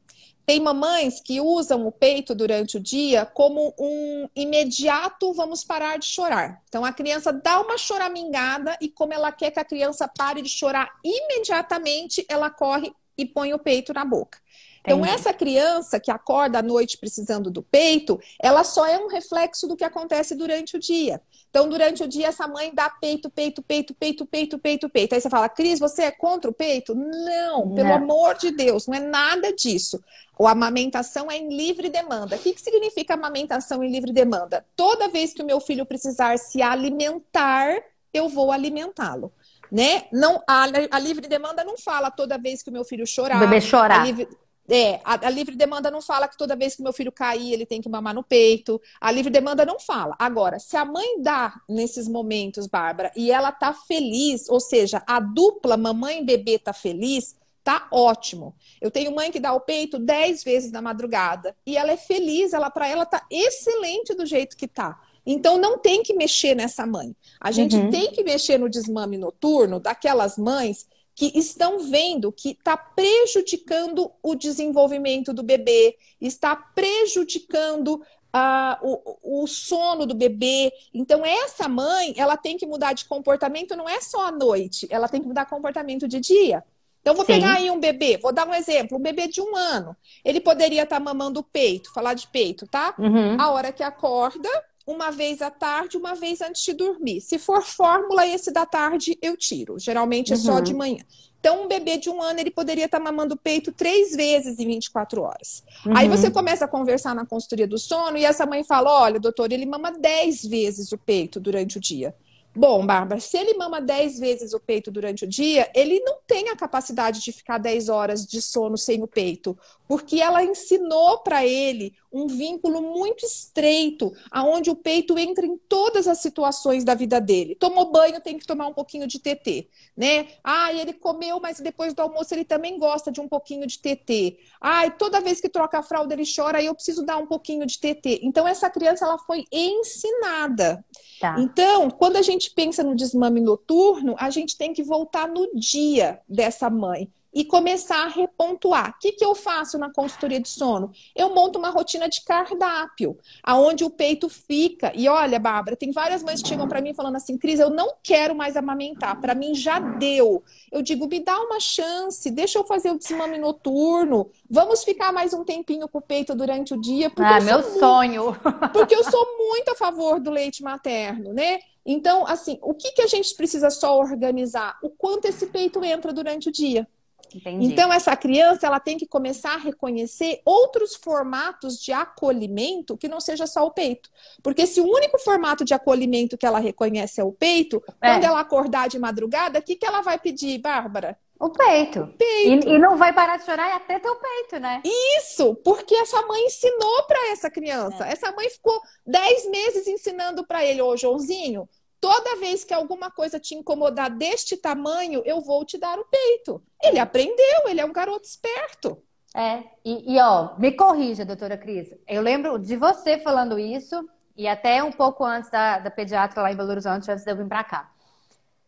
[0.44, 6.06] Tem mamães que usam o peito durante o dia como um imediato vamos parar de
[6.06, 6.60] chorar.
[6.68, 10.48] Então a criança dá uma choramingada e como ela quer que a criança pare de
[10.48, 14.38] chorar imediatamente, ela corre e põe o peito na boca.
[14.80, 15.14] Então, Entendi.
[15.14, 19.76] essa criança que acorda à noite precisando do peito, ela só é um reflexo do
[19.76, 21.20] que acontece durante o dia.
[21.52, 25.14] Então, durante o dia, essa mãe dá peito, peito, peito, peito, peito, peito, peito.
[25.14, 26.94] Aí você fala, Cris, você é contra o peito?
[26.94, 27.96] Não, pelo não.
[27.96, 30.02] amor de Deus, não é nada disso.
[30.40, 32.36] A amamentação é em livre demanda.
[32.36, 34.64] O que, que significa amamentação em livre demanda?
[34.74, 37.82] Toda vez que o meu filho precisar se alimentar,
[38.14, 39.30] eu vou alimentá-lo
[39.72, 40.04] né?
[40.12, 43.38] Não, a, a, livre demanda não fala toda vez que o meu filho chorar.
[43.38, 44.04] O bebê chorar.
[44.04, 44.28] Livre,
[44.74, 47.66] é, a, a, livre demanda não fala que toda vez que meu filho cair, ele
[47.66, 48.80] tem que mamar no peito.
[48.98, 50.16] A livre demanda não fala.
[50.18, 55.20] Agora, se a mãe dá nesses momentos, Bárbara, e ela tá feliz, ou seja, a
[55.20, 58.54] dupla mamãe e bebê tá feliz, tá ótimo.
[58.80, 62.54] Eu tenho mãe que dá o peito 10 vezes na madrugada e ela é feliz,
[62.54, 64.98] ela para ela tá excelente do jeito que tá.
[65.24, 67.14] Então não tem que mexer nessa mãe.
[67.38, 67.90] A gente uhum.
[67.90, 70.86] tem que mexer no desmame noturno daquelas mães
[71.22, 77.94] que estão vendo que está prejudicando o desenvolvimento do bebê, está prejudicando
[78.34, 80.72] uh, o, o sono do bebê.
[80.92, 85.08] Então, essa mãe, ela tem que mudar de comportamento, não é só à noite, ela
[85.08, 86.64] tem que mudar comportamento de dia.
[87.00, 87.34] Então, vou Sim.
[87.34, 89.96] pegar aí um bebê, vou dar um exemplo, um bebê de um ano.
[90.24, 92.96] Ele poderia estar tá mamando o peito, falar de peito, tá?
[92.98, 93.40] Uhum.
[93.40, 94.48] A hora que acorda,
[94.86, 97.20] uma vez à tarde, uma vez antes de dormir.
[97.20, 99.78] Se for fórmula, esse da tarde eu tiro.
[99.78, 100.42] Geralmente é uhum.
[100.42, 101.04] só de manhã.
[101.38, 104.60] Então, um bebê de um ano, ele poderia estar tá mamando o peito três vezes
[104.60, 105.64] em 24 horas.
[105.84, 105.96] Uhum.
[105.96, 109.50] Aí você começa a conversar na consultoria do sono e essa mãe fala: olha, doutor,
[109.50, 112.14] ele mama 10 vezes o peito durante o dia.
[112.54, 116.50] Bom, Bárbara, se ele mama 10 vezes o peito durante o dia, ele não tem
[116.50, 119.58] a capacidade de ficar 10 horas de sono sem o peito,
[119.92, 126.08] porque ela ensinou para ele um vínculo muito estreito, aonde o peito entra em todas
[126.08, 127.54] as situações da vida dele.
[127.54, 130.28] Tomou banho, tem que tomar um pouquinho de TT, né?
[130.42, 134.38] Ah, ele comeu, mas depois do almoço ele também gosta de um pouquinho de TT.
[134.58, 137.66] Ah, toda vez que troca a fralda ele chora, aí eu preciso dar um pouquinho
[137.66, 138.20] de TT.
[138.22, 140.82] Então essa criança ela foi ensinada.
[141.20, 141.36] Tá.
[141.38, 146.18] Então, quando a gente pensa no desmame noturno, a gente tem que voltar no dia
[146.26, 148.90] dessa mãe e começar a repontuar.
[148.90, 150.92] O que, que eu faço na consultoria de sono?
[151.16, 154.92] Eu monto uma rotina de cardápio, aonde o peito fica.
[154.94, 157.94] E olha, Bárbara, tem várias mães que chegam para mim falando assim, Cris, eu não
[158.02, 160.42] quero mais amamentar, para mim já deu.
[160.70, 165.32] Eu digo, me dá uma chance, deixa eu fazer o desmame noturno, vamos ficar mais
[165.32, 167.10] um tempinho com o peito durante o dia.
[167.16, 168.36] Ah, meu sonho!
[168.72, 171.60] porque eu sou muito a favor do leite materno, né?
[171.84, 174.78] Então, assim, o que, que a gente precisa só organizar?
[174.82, 176.86] O quanto esse peito entra durante o dia.
[177.34, 177.66] Entendi.
[177.66, 183.20] Então, essa criança ela tem que começar a reconhecer outros formatos de acolhimento que não
[183.20, 184.10] seja só o peito.
[184.42, 188.10] Porque se o único formato de acolhimento que ela reconhece é o peito, é.
[188.10, 191.18] quando ela acordar de madrugada, o que, que ela vai pedir, Bárbara?
[191.42, 192.06] O peito.
[192.16, 192.68] peito.
[192.68, 194.80] E, e, não vai parar de chorar até teu peito, né?
[195.18, 198.06] Isso, porque essa mãe ensinou para essa criança.
[198.06, 198.12] É.
[198.12, 201.68] Essa mãe ficou 10 meses ensinando para ele, ô Joãozinho,
[202.02, 206.60] Toda vez que alguma coisa te incomodar deste tamanho, eu vou te dar o peito.
[206.82, 209.00] Ele aprendeu, ele é um garoto esperto.
[209.32, 211.94] É, e, e ó, me corrija, doutora Cris.
[212.08, 214.04] Eu lembro de você falando isso,
[214.36, 217.36] e até um pouco antes da, da pediatra lá em Belo Horizonte, antes de eu
[217.36, 217.88] vir pra cá.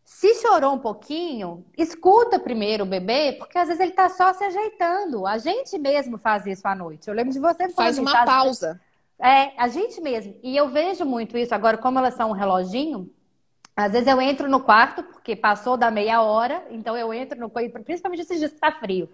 [0.04, 4.44] Se chorou um pouquinho, escuta primeiro o bebê, porque às vezes ele tá só se
[4.44, 5.26] ajeitando.
[5.26, 7.08] A gente mesmo faz isso à noite.
[7.08, 8.80] Eu lembro de você falando Faz uma pausa.
[9.18, 10.38] É, a gente mesmo.
[10.40, 13.10] E eu vejo muito isso agora, como elas são um reloginho,
[13.76, 17.50] às vezes eu entro no quarto, porque passou da meia hora, então eu entro no
[17.50, 19.08] quarto, principalmente esses dias que tá frio.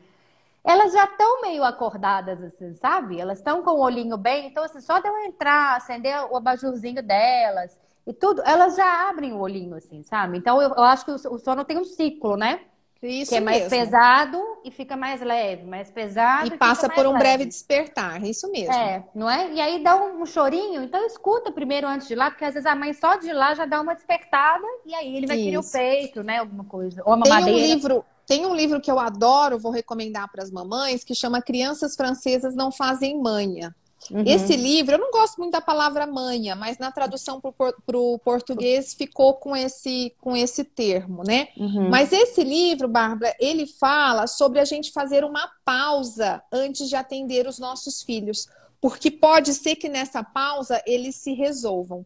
[0.62, 3.18] Elas já estão meio acordadas, assim, sabe?
[3.18, 7.03] Elas estão com o olhinho bem, então assim, só de eu entrar, acender o abajurzinho
[7.03, 10.37] delas e tudo, elas já abrem o olhinho, assim, sabe?
[10.38, 12.61] Então eu, eu acho que o, sono tem um ciclo, né?
[13.03, 13.71] Isso que é mais mesmo.
[13.71, 16.51] pesado e fica mais leve, mais pesado.
[16.51, 17.19] E, e passa por um leve.
[17.19, 18.75] breve despertar, isso mesmo.
[18.75, 19.51] É, não é?
[19.53, 22.67] E aí dá um, um, chorinho, então escuta primeiro antes de lá, porque às vezes
[22.67, 25.45] a mãe só de lá já dá uma despertada e aí ele vai isso.
[25.45, 26.39] querer o peito, né?
[26.39, 27.03] Alguma coisa.
[27.07, 27.59] Ou uma Tem madeira.
[27.59, 28.05] um livro.
[28.27, 32.55] Tem um livro que eu adoro, vou recomendar para as mamães, que chama Crianças Francesas
[32.55, 33.75] Não Fazem Manha.
[34.11, 34.25] Uhum.
[34.27, 38.92] Esse livro, eu não gosto muito da palavra manha, mas na tradução para o português
[38.92, 41.49] ficou com esse, com esse termo, né?
[41.57, 41.88] Uhum.
[41.88, 47.46] Mas esse livro, Bárbara, ele fala sobre a gente fazer uma pausa antes de atender
[47.46, 48.49] os nossos filhos,
[48.81, 52.05] porque pode ser que nessa pausa eles se resolvam.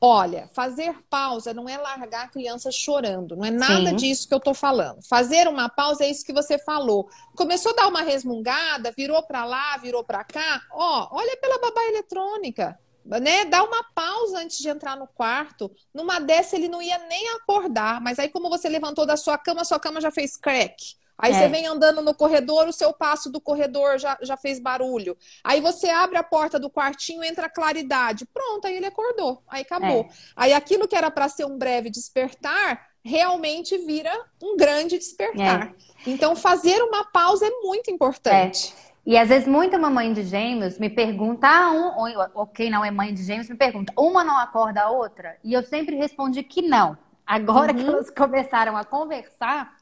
[0.00, 3.96] Olha, fazer pausa não é largar a criança chorando, não é nada Sim.
[3.96, 5.02] disso que eu tô falando.
[5.02, 7.08] Fazer uma pausa é isso que você falou.
[7.34, 10.60] Começou a dar uma resmungada, virou para lá, virou para cá.
[10.70, 15.70] Ó, olha pela babá eletrônica né, dá uma pausa antes de entrar no quarto.
[15.92, 19.64] Numa dessa ele não ia nem acordar, mas aí como você levantou da sua cama,
[19.64, 20.96] sua cama já fez crack.
[21.18, 21.38] Aí é.
[21.38, 25.16] você vem andando no corredor, o seu passo do corredor já, já fez barulho.
[25.42, 28.26] Aí você abre a porta do quartinho, entra claridade.
[28.26, 29.42] Pronto, aí ele acordou.
[29.48, 30.02] Aí acabou.
[30.02, 30.08] É.
[30.34, 35.68] Aí aquilo que era para ser um breve despertar, realmente vira um grande despertar.
[35.68, 36.10] É.
[36.10, 38.74] Então, fazer uma pausa é muito importante.
[38.80, 38.84] É.
[39.06, 42.90] E às vezes muita mamãe de gêmeos me pergunta, ah, um, ou quem não é
[42.90, 45.36] mãe de gêmeos me pergunta, uma não acorda a outra?
[45.44, 46.96] E eu sempre respondi que não.
[47.26, 47.78] Agora uhum.
[47.78, 49.76] que elas começaram a conversar,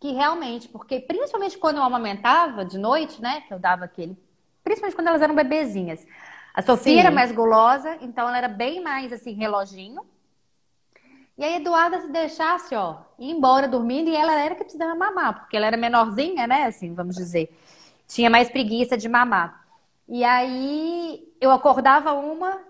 [0.00, 4.16] que realmente, porque principalmente quando eu amamentava de noite, né, que eu dava aquele,
[4.62, 6.06] principalmente quando elas eram bebezinhas.
[6.54, 7.00] A Sofia Sim.
[7.00, 10.02] era mais gulosa, então ela era bem mais assim, reloginho.
[11.38, 15.40] E a Eduarda se deixasse, ó, ir embora dormindo, e ela era que precisava mamar,
[15.40, 17.54] porque ela era menorzinha, né, assim, vamos dizer
[18.06, 19.64] tinha mais preguiça de mamar.
[20.08, 22.60] E aí eu acordava uma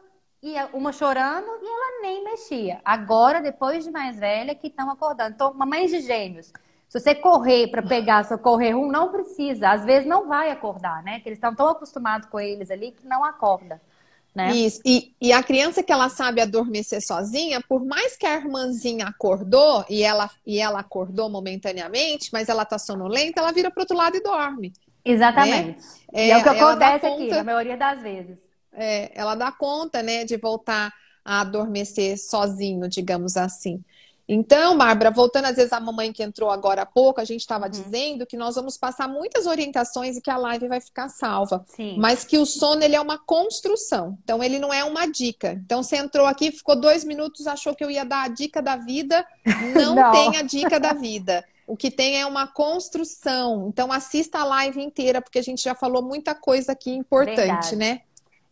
[0.43, 2.81] e uma chorando e ela nem mexia.
[2.85, 5.35] Agora, depois de mais velha, que estão acordando.
[5.35, 6.53] Então, mamães de gêmeos,
[6.89, 9.71] se você correr para pegar socorrer um, não precisa.
[9.71, 11.21] Às vezes não vai acordar, né?
[11.21, 13.81] Que eles estão tão acostumados com eles ali que não acorda.
[14.37, 14.55] Né?
[14.55, 14.81] Isso.
[14.85, 19.83] E, e a criança que ela sabe adormecer sozinha, por mais que a irmãzinha acordou
[19.89, 24.15] e ela, e ela acordou momentaneamente, mas ela tá sonolenta, ela vira pro outro lado
[24.15, 24.75] e dorme.
[25.03, 25.79] Exatamente.
[25.79, 25.85] Né?
[26.13, 28.39] É, é o que acontece aqui, na maioria das vezes.
[28.75, 30.93] É, ela dá conta, né, de voltar
[31.25, 33.83] a adormecer sozinho, digamos assim.
[34.29, 37.67] Então, Bárbara, voltando às vezes a mamãe que entrou agora há pouco, a gente estava
[37.67, 37.71] uhum.
[37.71, 41.65] dizendo que nós vamos passar muitas orientações e que a live vai ficar salva.
[41.69, 41.97] Sim.
[41.99, 44.19] Mas que o sono ele é uma construção.
[44.25, 45.53] Então, ele não é uma dica.
[45.65, 48.77] Então, você entrou aqui, ficou dois minutos, achou que eu ia dar a dica da
[48.77, 49.25] vida.
[49.77, 50.13] Não, não.
[50.13, 51.45] tem a dica da vida.
[51.67, 53.69] O que tem é uma construção.
[53.69, 57.77] Então, assista a live inteira, porque a gente já falou muita coisa aqui importante, verdade.
[57.77, 58.01] né?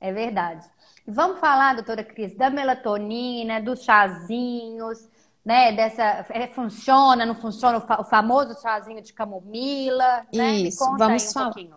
[0.00, 0.66] É verdade.
[1.06, 5.06] Vamos falar, doutora Cris, da melatonina, dos chazinhos,
[5.44, 5.72] né?
[5.72, 6.26] Dessa.
[6.30, 10.26] É, funciona, não funciona o famoso chazinho de camomila?
[10.33, 10.59] Né?
[10.59, 11.46] Isso, vamos um falar.
[11.46, 11.76] Pouquinho.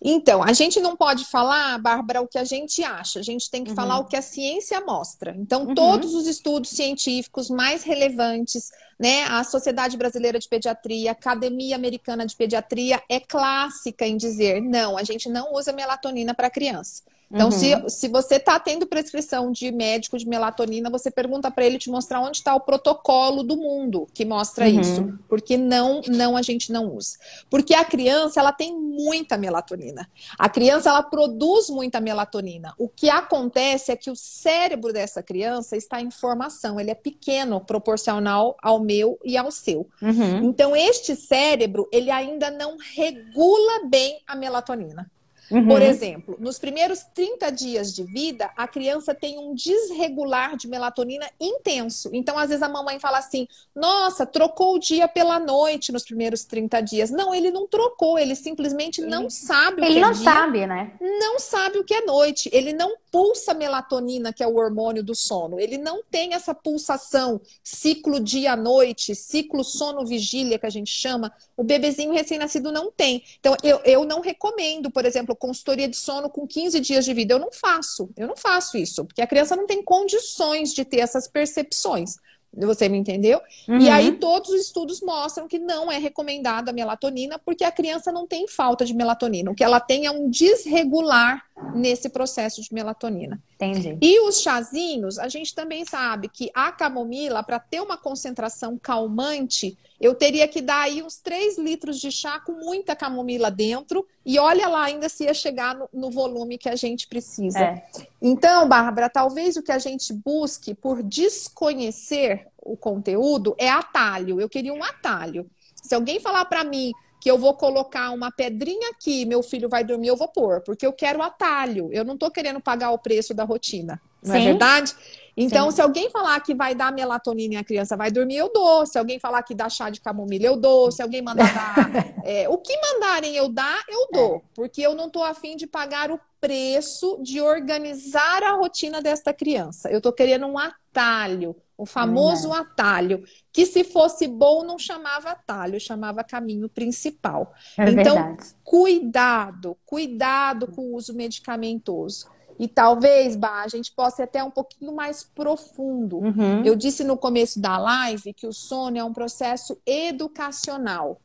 [0.00, 3.18] Então, a gente não pode falar, Bárbara, o que a gente acha.
[3.18, 3.76] A gente tem que uhum.
[3.76, 5.34] falar o que a ciência mostra.
[5.36, 5.74] Então, uhum.
[5.74, 9.24] todos os estudos científicos mais relevantes, né?
[9.24, 14.98] A Sociedade Brasileira de Pediatria, a Academia Americana de Pediatria é clássica em dizer: não,
[14.98, 17.02] a gente não usa melatonina para criança.
[17.30, 17.50] Então, uhum.
[17.50, 21.90] se, se você está tendo prescrição de médico de melatonina, você pergunta para ele te
[21.90, 24.80] mostrar onde está o protocolo do mundo que mostra uhum.
[24.80, 25.18] isso.
[25.28, 27.18] Porque não, não a gente não usa.
[27.50, 30.08] Porque a criança, ela tem muita melatonina.
[30.38, 32.72] A criança, ela produz muita melatonina.
[32.78, 36.78] O que acontece é que o cérebro dessa criança está em formação.
[36.78, 39.88] Ele é pequeno, proporcional ao meu e ao seu.
[40.00, 40.44] Uhum.
[40.44, 45.10] Então, este cérebro, ele ainda não regula bem a melatonina.
[45.50, 45.66] Uhum.
[45.66, 51.28] Por exemplo, nos primeiros 30 dias de vida, a criança tem um desregular de melatonina
[51.40, 52.10] intenso.
[52.12, 56.44] Então, às vezes, a mamãe fala assim: nossa, trocou o dia pela noite nos primeiros
[56.44, 57.10] 30 dias.
[57.10, 59.10] Não, ele não trocou, ele simplesmente ele...
[59.10, 60.92] não sabe o ele que é Ele não sabe, né?
[61.00, 62.50] Não sabe o que é noite.
[62.52, 65.60] Ele não pulsa melatonina, que é o hormônio do sono.
[65.60, 71.32] Ele não tem essa pulsação, ciclo dia-noite, ciclo sono-vigília, que a gente chama.
[71.56, 73.22] O bebezinho recém-nascido não tem.
[73.38, 77.34] Então, eu, eu não recomendo, por exemplo, consultoria de sono com 15 dias de vida.
[77.34, 80.98] Eu não faço, eu não faço isso, porque a criança não tem condições de ter
[80.98, 82.16] essas percepções.
[82.64, 83.40] Você me entendeu?
[83.68, 83.78] Uhum.
[83.78, 88.10] E aí todos os estudos mostram que não é recomendada a melatonina porque a criança
[88.10, 89.50] não tem falta de melatonina.
[89.50, 91.44] O que ela tem é um desregular
[91.74, 93.42] nesse processo de melatonina.
[93.56, 93.98] Entendi.
[94.00, 99.76] E os chazinhos, a gente também sabe que a camomila, para ter uma concentração calmante,
[100.00, 104.06] eu teria que dar aí uns 3 litros de chá com muita camomila dentro.
[104.24, 107.58] E olha lá ainda se ia chegar no, no volume que a gente precisa.
[107.58, 107.86] É.
[108.20, 114.40] Então, Bárbara, talvez o que a gente busque por desconhecer o conteúdo é atalho.
[114.40, 115.48] Eu queria um atalho.
[115.82, 119.82] Se alguém falar para mim que eu vou colocar uma pedrinha aqui, meu filho vai
[119.82, 121.88] dormir, eu vou pôr, porque eu quero atalho.
[121.92, 124.00] Eu não estou querendo pagar o preço da rotina.
[124.26, 124.44] Não é Sim.
[124.44, 124.94] é verdade?
[125.36, 125.76] Então, Sim.
[125.76, 128.86] se alguém falar que vai dar melatonina e a criança vai dormir, eu dou.
[128.86, 130.90] Se alguém falar que dá chá de camomila, eu dou.
[130.90, 132.16] Se alguém mandar dar.
[132.26, 134.42] É, o que mandarem eu dar, eu dou.
[134.52, 139.88] Porque eu não estou afim de pagar o preço de organizar a rotina desta criança.
[139.90, 141.54] Eu estou querendo um atalho.
[141.78, 147.52] O famoso atalho, que se fosse bom não chamava atalho, chamava caminho principal.
[147.78, 148.54] É então, verdade.
[148.64, 152.26] cuidado, cuidado com o uso medicamentoso.
[152.58, 156.18] E talvez, Bah, a gente possa ir até um pouquinho mais profundo.
[156.18, 156.64] Uhum.
[156.64, 161.20] Eu disse no começo da live que o sono é um processo educacional.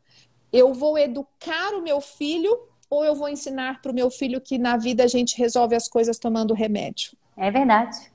[0.51, 2.57] Eu vou educar o meu filho
[2.89, 5.88] ou eu vou ensinar para o meu filho que na vida a gente resolve as
[5.88, 7.13] coisas tomando remédio?
[7.38, 8.11] É verdade.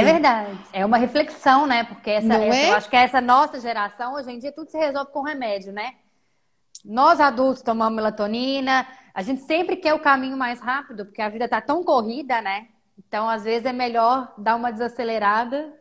[0.00, 0.58] É verdade.
[0.72, 1.84] É uma reflexão, né?
[1.84, 2.70] Porque essa, essa é?
[2.70, 5.94] eu acho que essa nossa geração, hoje em dia, tudo se resolve com remédio, né?
[6.84, 11.44] Nós adultos tomamos melatonina, a gente sempre quer o caminho mais rápido, porque a vida
[11.44, 12.68] está tão corrida, né?
[12.98, 15.72] Então, às vezes, é melhor dar uma desacelerada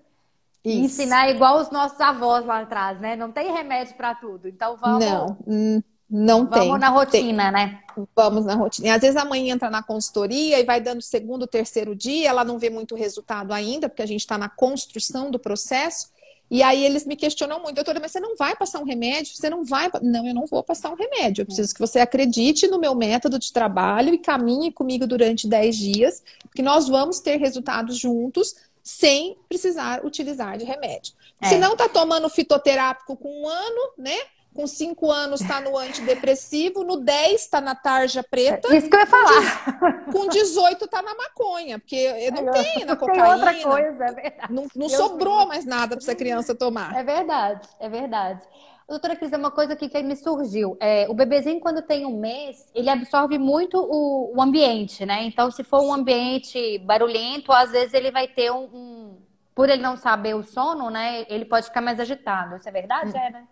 [0.63, 0.77] Isso.
[0.77, 3.15] e ensinar igual os nossos avós lá atrás, né?
[3.15, 4.47] Não tem remédio para tudo.
[4.47, 5.05] Então, vamos.
[5.05, 6.67] Não, hum, não vamos tem.
[6.67, 7.51] Vamos na rotina, tem.
[7.51, 7.79] né?
[8.15, 8.87] Vamos na rotina.
[8.87, 12.43] E às vezes a mãe entra na consultoria e vai dando segundo, terceiro dia, ela
[12.43, 16.09] não vê muito resultado ainda, porque a gente está na construção do processo.
[16.49, 19.35] E aí eles me questionam muito, doutora, mas você não vai passar um remédio?
[19.35, 19.89] Você não vai.
[20.01, 21.41] Não, eu não vou passar um remédio.
[21.41, 25.75] Eu preciso que você acredite no meu método de trabalho e caminhe comigo durante 10
[25.75, 26.23] dias,
[26.55, 31.13] que nós vamos ter resultados juntos sem precisar utilizar de remédio.
[31.41, 31.49] É.
[31.49, 34.17] Se não está tomando fitoterápico com um ano, né?
[34.57, 38.75] Com 5 anos está no antidepressivo, no 10 está na tarja preta.
[38.75, 40.05] Isso que eu ia falar.
[40.11, 43.23] Com 18 está na maconha, porque não tem na cocaína.
[43.23, 44.53] Tem outra coisa, é verdade.
[44.53, 46.95] Não, não sobrou mais nada para essa criança tomar.
[46.95, 48.41] É verdade, é verdade.
[48.89, 50.75] Doutora Cris, é uma coisa aqui que me surgiu.
[50.79, 55.23] É, o bebezinho, quando tem um mês, ele absorve muito o, o, ambiente, né?
[55.25, 59.17] Então, se for um ambiente barulhento, às vezes ele vai ter um, um...
[59.53, 61.27] Por ele não saber o sono, né?
[61.29, 62.55] Ele pode ficar mais agitado.
[62.55, 63.11] Isso é verdade?
[63.11, 63.17] Hum.
[63.17, 63.47] É, né?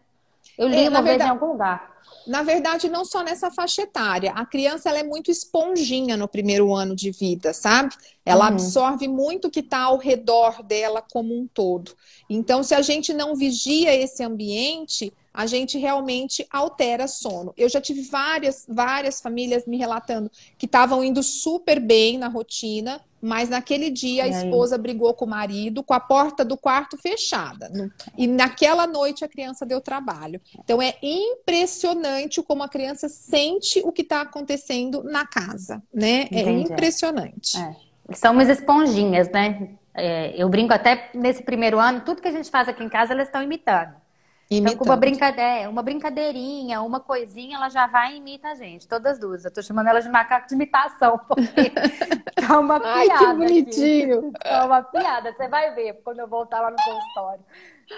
[0.57, 1.95] Eu li é, uma vez verdade, em algum lugar.
[2.27, 4.31] Na verdade, não só nessa faixa etária.
[4.31, 7.95] A criança ela é muito esponjinha no primeiro ano de vida, sabe?
[8.25, 8.53] Ela uhum.
[8.53, 11.93] absorve muito o que está ao redor dela como um todo.
[12.29, 17.53] Então, se a gente não vigia esse ambiente, a gente realmente altera sono.
[17.57, 23.01] Eu já tive várias, várias famílias me relatando que estavam indo super bem na rotina,
[23.21, 27.69] mas naquele dia a esposa brigou com o marido com a porta do quarto fechada.
[28.17, 30.39] E naquela noite a criança deu trabalho.
[30.57, 36.27] Então é impressionante como a criança sente o que está acontecendo na casa, né?
[36.31, 36.71] É Entendi.
[36.71, 37.57] Impressionante.
[37.57, 38.15] É.
[38.15, 39.71] Somos esponjinhas, né?
[39.93, 43.13] É, eu brinco até nesse primeiro ano, tudo que a gente faz aqui em casa,
[43.13, 44.04] elas estão imitando.
[44.49, 44.73] Imitando.
[44.73, 48.87] Então, com uma, brincadeira, uma brincadeirinha, uma coisinha, ela já vai e imita a gente,
[48.87, 49.43] todas duas.
[49.43, 52.95] Eu tô chamando ela de macaco de imitação, porque tá uma piada.
[52.95, 54.29] Ai, que bonitinho!
[54.29, 54.49] Aqui.
[54.49, 57.43] Tá uma piada, você vai ver quando eu voltar lá no consultório.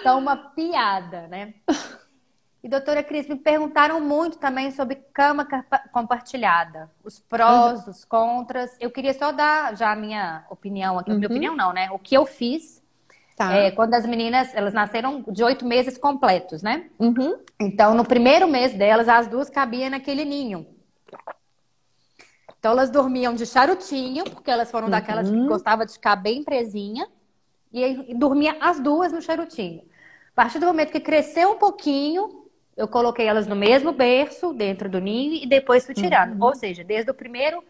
[0.04, 1.54] Tá uma piada, né?
[2.64, 5.48] E, doutora Cris, me perguntaram muito também sobre cama
[5.92, 6.90] compartilhada.
[7.04, 7.92] Os prós, uhum.
[7.92, 8.76] os contras.
[8.80, 11.12] Eu queria só dar já a minha opinião aqui.
[11.12, 11.18] Uhum.
[11.18, 11.90] Minha opinião não, né?
[11.92, 12.82] O que eu fiz
[13.38, 13.54] Tá.
[13.54, 16.90] É, quando as meninas, elas nasceram de oito meses completos, né?
[16.98, 17.38] Uhum.
[17.60, 20.66] Então, no primeiro mês delas, as duas cabiam naquele ninho.
[22.58, 24.92] Então, elas dormiam de charutinho, porque elas foram uhum.
[24.92, 27.08] daquelas que gostavam de ficar bem presinha.
[27.72, 29.84] E, e dormia as duas no charutinho.
[30.32, 34.90] A partir do momento que cresceu um pouquinho, eu coloquei elas no mesmo berço, dentro
[34.90, 36.34] do ninho, e depois fui tirando.
[36.34, 36.44] Uhum.
[36.44, 37.64] Ou seja, desde o primeiro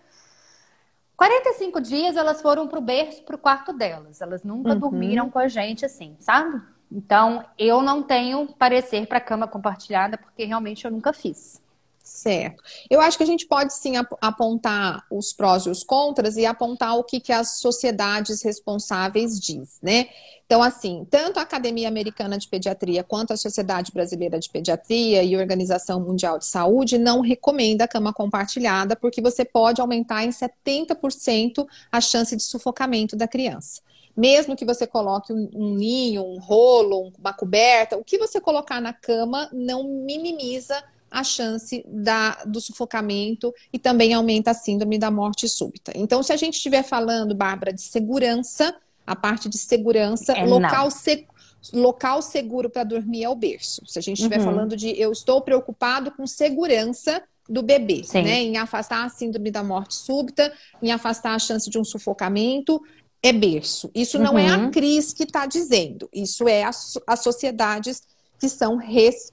[1.17, 4.21] 45 dias elas foram pro berço, pro quarto delas.
[4.21, 4.79] Elas nunca uhum.
[4.79, 6.61] dormiram com a gente assim, sabe?
[6.91, 11.61] Então, eu não tenho parecer para cama compartilhada porque realmente eu nunca fiz.
[12.07, 12.63] Certo.
[12.89, 16.97] Eu acho que a gente pode sim apontar os prós e os contras e apontar
[16.97, 20.07] o que, que as sociedades responsáveis diz, né?
[20.45, 25.35] Então, assim, tanto a Academia Americana de Pediatria quanto a Sociedade Brasileira de Pediatria e
[25.35, 30.29] a Organização Mundial de Saúde não recomenda a cama compartilhada porque você pode aumentar em
[30.29, 33.81] 70% a chance de sufocamento da criança
[34.15, 38.81] mesmo que você coloque um, um, ninho, um rolo, uma coberta, o que você colocar
[38.81, 45.09] na cama não minimiza a chance da, do sufocamento e também aumenta a síndrome da
[45.09, 45.91] morte súbita.
[45.95, 50.91] Então, se a gente estiver falando, Bárbara, de segurança, a parte de segurança, é, local,
[50.91, 51.25] se,
[51.73, 53.81] local seguro para dormir é o berço.
[53.85, 54.45] Se a gente estiver uhum.
[54.45, 58.23] falando de eu estou preocupado com segurança do bebê, Sim.
[58.23, 58.41] né?
[58.41, 62.81] Em afastar a síndrome da morte súbita, em afastar a chance de um sufocamento,
[63.23, 63.89] é berço.
[63.95, 64.23] Isso uhum.
[64.23, 64.71] não é a uhum.
[64.71, 68.03] Cris que está dizendo, isso é as, as sociedades
[68.39, 69.31] que são res,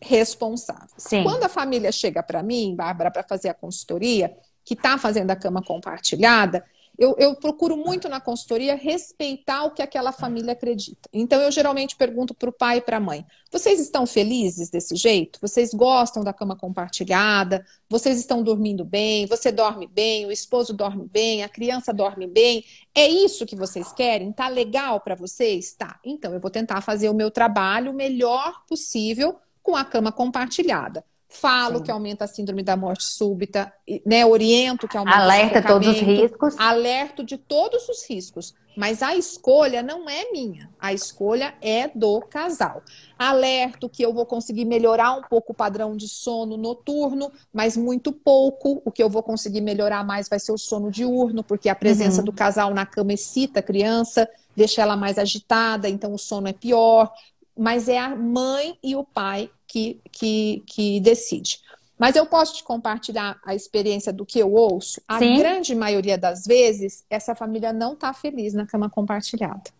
[0.00, 0.92] responsáveis.
[0.96, 1.22] Sim.
[1.22, 5.36] Quando a família chega para mim, Bárbara, para fazer a consultoria, que está fazendo a
[5.36, 6.64] cama compartilhada,
[6.98, 11.08] eu, eu, procuro muito na consultoria respeitar o que aquela família acredita.
[11.12, 14.94] Então, eu geralmente pergunto para o pai e para a mãe: vocês estão felizes desse
[14.94, 15.38] jeito?
[15.40, 17.64] Vocês gostam da cama compartilhada?
[17.88, 19.26] Vocês estão dormindo bem?
[19.26, 20.26] Você dorme bem?
[20.26, 21.42] O esposo dorme bem?
[21.42, 22.62] A criança dorme bem?
[22.94, 24.30] É isso que vocês querem?
[24.30, 25.72] Tá legal para vocês?
[25.72, 25.98] Tá.
[26.04, 31.04] Então, eu vou tentar fazer o meu trabalho o melhor possível com a cama compartilhada.
[31.28, 31.84] falo Sim.
[31.84, 33.72] que aumenta a síndrome da morte súbita,
[34.04, 34.26] né?
[34.26, 36.54] Oriento que aumenta Alerta todos os riscos.
[36.58, 38.54] Alerto de todos os riscos.
[38.76, 42.82] Mas a escolha não é minha, a escolha é do casal.
[43.18, 48.12] Alerto que eu vou conseguir melhorar um pouco o padrão de sono noturno, mas muito
[48.12, 48.80] pouco.
[48.84, 52.20] O que eu vou conseguir melhorar mais vai ser o sono diurno, porque a presença
[52.20, 52.24] uhum.
[52.24, 56.52] do casal na cama excita a criança, deixa ela mais agitada, então o sono é
[56.52, 57.12] pior.
[57.56, 61.60] Mas é a mãe e o pai que, que, que decide.
[61.98, 65.00] Mas eu posso te compartilhar a experiência do que eu ouço.
[65.06, 65.36] A Sim.
[65.36, 69.70] grande maioria das vezes, essa família não está feliz na cama compartilhada.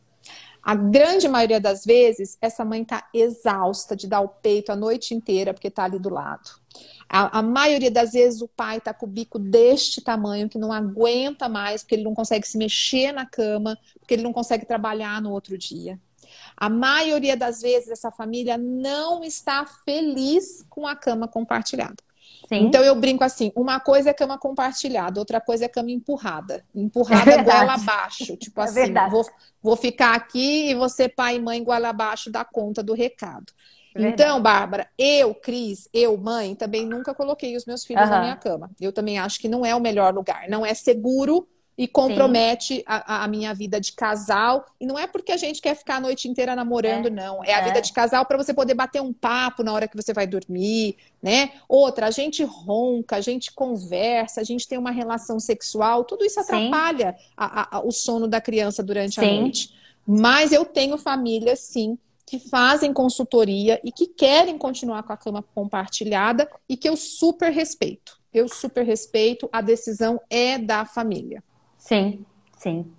[0.63, 5.13] A grande maioria das vezes, essa mãe está exausta de dar o peito a noite
[5.13, 6.49] inteira porque está ali do lado.
[7.09, 10.73] A, a, maioria das vezes o pai está com o bico deste tamanho, que não
[10.73, 15.21] aguenta mais, porque ele não consegue se mexer na cama, porque ele não consegue trabalhar
[15.21, 15.99] no outro dia.
[16.57, 21.97] A maioria das vezes essa família não está feliz com a cama compartilhada.
[22.49, 22.67] Sim.
[22.67, 26.65] Então eu brinco assim: uma coisa é cama compartilhada, outra coisa é cama empurrada.
[26.75, 28.37] Empurrada é goela abaixo.
[28.37, 29.25] Tipo é assim, vou,
[29.63, 33.53] vou ficar aqui e você, pai e mãe, goela abaixo, dá conta do recado.
[33.95, 34.15] Verdade.
[34.15, 38.11] Então, Bárbara, eu, Cris, eu, mãe, também nunca coloquei os meus filhos uhum.
[38.11, 38.71] na minha cama.
[38.81, 40.49] Eu também acho que não é o melhor lugar.
[40.49, 44.67] Não é seguro e compromete a, a, minha vida de casal.
[44.79, 47.11] E não é porque a gente quer ficar a noite inteira namorando, é.
[47.11, 47.43] não.
[47.43, 47.65] É a é.
[47.65, 50.97] vida de casal para você poder bater um papo na hora que você vai dormir,
[51.23, 51.53] né?
[51.69, 56.41] Outra, a gente ronca, a gente conversa, a gente tem uma relação sexual, tudo isso
[56.41, 59.27] atrapalha a, o sono da criança durante sim.
[59.27, 59.75] a noite.
[60.07, 61.97] Mas eu tenho família, sim,
[62.27, 67.51] que fazem consultoria e que querem continuar com a cama compartilhada e que eu super
[67.51, 68.21] respeito.
[68.33, 71.43] Eu super respeito, a decisão é da família.
[71.83, 72.25] Sim,
[72.57, 72.93] sim.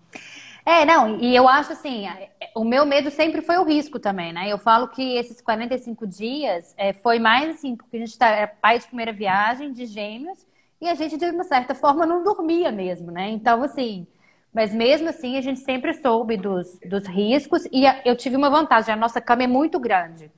[0.65, 2.05] É, não, e eu acho assim,
[2.53, 4.51] o meu medo sempre foi o risco também, né?
[4.51, 8.45] Eu falo que esses 45 dias é, foi mais assim, porque a gente tá, é
[8.45, 10.45] pai de primeira viagem, de gêmeos,
[10.81, 13.29] e a gente, de uma certa forma, não dormia mesmo, né?
[13.29, 14.05] Então, assim,
[14.53, 18.49] mas mesmo assim, a gente sempre soube dos, dos riscos, e a, eu tive uma
[18.49, 20.29] vantagem, a nossa cama é muito grande.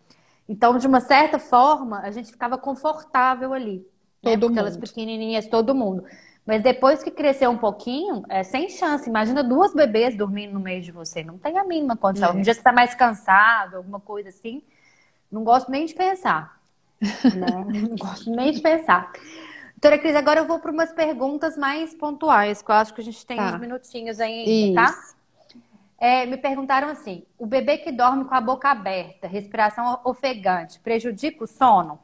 [0.48, 3.78] Então, de uma certa forma, a gente ficava confortável ali.
[4.24, 4.32] Né?
[4.32, 4.48] Todo né?
[4.48, 4.52] mundo.
[4.52, 6.06] Aquelas pequenininhas, todo mundo.
[6.46, 9.10] Mas depois que crescer um pouquinho, é sem chance.
[9.10, 11.24] Imagina duas bebês dormindo no meio de você.
[11.24, 12.30] Não tem a mínima condição.
[12.30, 12.34] É.
[12.34, 14.62] Um dia você está mais cansado, alguma coisa assim.
[15.32, 16.60] Não gosto nem de pensar.
[17.02, 17.66] Né?
[17.89, 19.12] Não gosto nem de pensar.
[19.74, 23.04] Doutora Cris, agora eu vou para umas perguntas mais pontuais, que eu acho que a
[23.04, 23.48] gente tem tá.
[23.48, 24.96] uns minutinhos aí, tá?
[26.00, 31.43] É, me perguntaram assim: o bebê que dorme com a boca aberta, respiração ofegante, prejudica
[31.43, 32.00] o sono?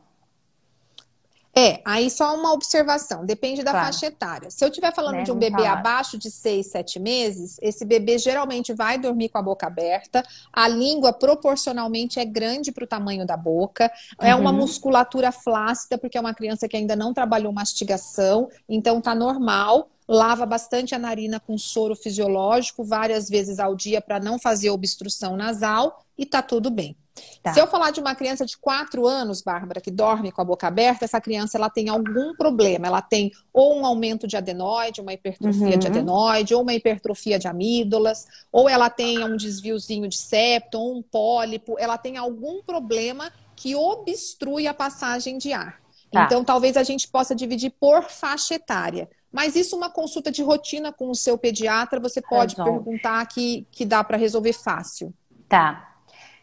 [1.55, 3.87] É, aí só uma observação, depende da claro.
[3.87, 4.49] faixa etária.
[4.49, 5.23] Se eu estiver falando né?
[5.23, 5.73] de um bebê falar.
[5.73, 10.67] abaixo de 6, 7 meses, esse bebê geralmente vai dormir com a boca aberta, a
[10.67, 14.27] língua proporcionalmente é grande para o tamanho da boca, uhum.
[14.27, 14.57] é uma uhum.
[14.57, 20.45] musculatura flácida, porque é uma criança que ainda não trabalhou mastigação, então tá normal lava
[20.45, 26.03] bastante a narina com soro fisiológico várias vezes ao dia para não fazer obstrução nasal
[26.17, 26.97] e tá tudo bem.
[27.41, 27.53] Tá.
[27.53, 30.67] Se eu falar de uma criança de 4 anos, Bárbara, que dorme com a boca
[30.67, 32.87] aberta, essa criança ela tem algum problema.
[32.87, 35.77] Ela tem ou um aumento de adenoide, uma hipertrofia uhum.
[35.77, 40.97] de adenoide, ou uma hipertrofia de amígdalas, ou ela tem um desviozinho de septo, ou
[40.97, 41.77] um pólipo.
[41.79, 45.81] Ela tem algum problema que obstrui a passagem de ar.
[46.11, 46.25] Tá.
[46.25, 49.09] Então, talvez a gente possa dividir por faixa etária.
[49.31, 52.83] Mas isso, uma consulta de rotina com o seu pediatra, você pode Resolve.
[52.83, 55.13] perguntar que, que dá para resolver fácil.
[55.47, 55.87] Tá.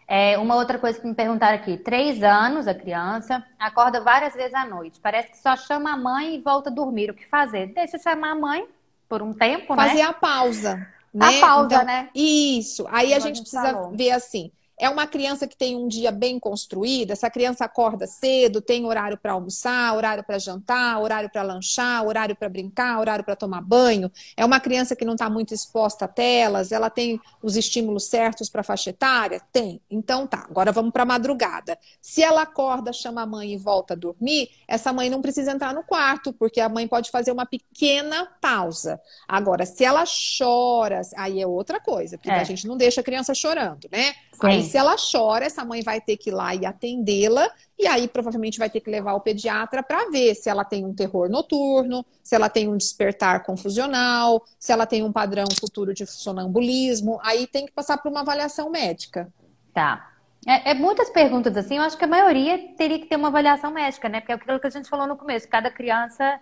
[0.07, 4.55] É, uma outra coisa que me perguntaram aqui: três anos a criança, acorda várias vezes
[4.55, 4.99] à noite.
[5.01, 7.11] Parece que só chama a mãe e volta a dormir.
[7.11, 7.75] O que fazer?
[7.75, 8.67] Deixa eu chamar a mãe
[9.07, 9.89] por um tempo, Fazer né?
[9.91, 10.87] Fazer a pausa.
[11.13, 11.27] Né?
[11.27, 12.09] A pausa, então, né?
[12.15, 12.87] Isso.
[12.89, 13.91] Aí a gente, a gente precisa falou.
[13.91, 18.61] ver assim: é uma criança que tem um dia bem construído, essa criança acorda cedo,
[18.61, 23.35] tem horário para almoçar, horário para jantar, horário para lanchar, horário para brincar, horário para
[23.35, 24.11] tomar banho.
[24.37, 28.49] É uma criança que não está muito exposta a telas, ela tem os estímulos certos
[28.49, 29.43] para a faixa etária?
[29.53, 29.81] Tem.
[29.91, 31.77] Então tá, agora vamos para a madrugada.
[32.01, 35.75] Se ela acorda, chama a mãe e volta a dormir, essa mãe não precisa entrar
[35.75, 39.01] no quarto, porque a mãe pode fazer uma pequena pausa.
[39.27, 40.05] Agora, se ela
[40.39, 42.41] chora, aí é outra coisa, porque é.
[42.41, 44.15] a gente não deixa a criança chorando, né?
[44.41, 44.47] Sim.
[44.47, 48.07] Aí se ela chora, essa mãe vai ter que ir lá e atendê-la, e aí
[48.07, 52.07] provavelmente vai ter que levar o pediatra para ver se ela tem um terror noturno,
[52.23, 57.19] se ela tem um despertar confusional, se ela tem um padrão futuro de sonambulismo.
[57.23, 59.33] Aí tem que passar por uma avaliação médica.
[59.75, 60.13] Tá.
[60.47, 63.73] É, é, muitas perguntas assim, eu acho que a maioria teria que ter uma avaliação
[63.73, 64.21] médica, né?
[64.21, 66.41] Porque é aquilo que a gente falou no começo, cada criança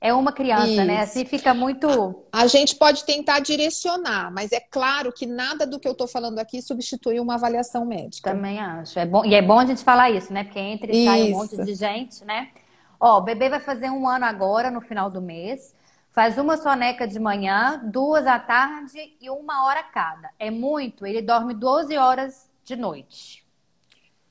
[0.00, 0.72] é uma criança, né?
[0.72, 0.84] Isso.
[0.86, 1.00] né?
[1.00, 2.24] Assim fica muito.
[2.32, 6.06] A, a, gente pode tentar direcionar, mas é claro que nada do que eu estou
[6.06, 8.30] falando aqui substitui uma avaliação médica.
[8.30, 8.98] Também acho.
[8.98, 10.44] É bom, e é bom a gente falar isso, né?
[10.44, 12.48] Porque entre e sai um monte de gente, né?
[13.00, 15.74] Ó, o bebê vai fazer um ano agora, no final do mês.
[16.12, 20.30] Faz uma soneca de manhã, duas à tarde e uma hora cada.
[20.38, 23.47] É muito, ele dorme 12 horas de noite.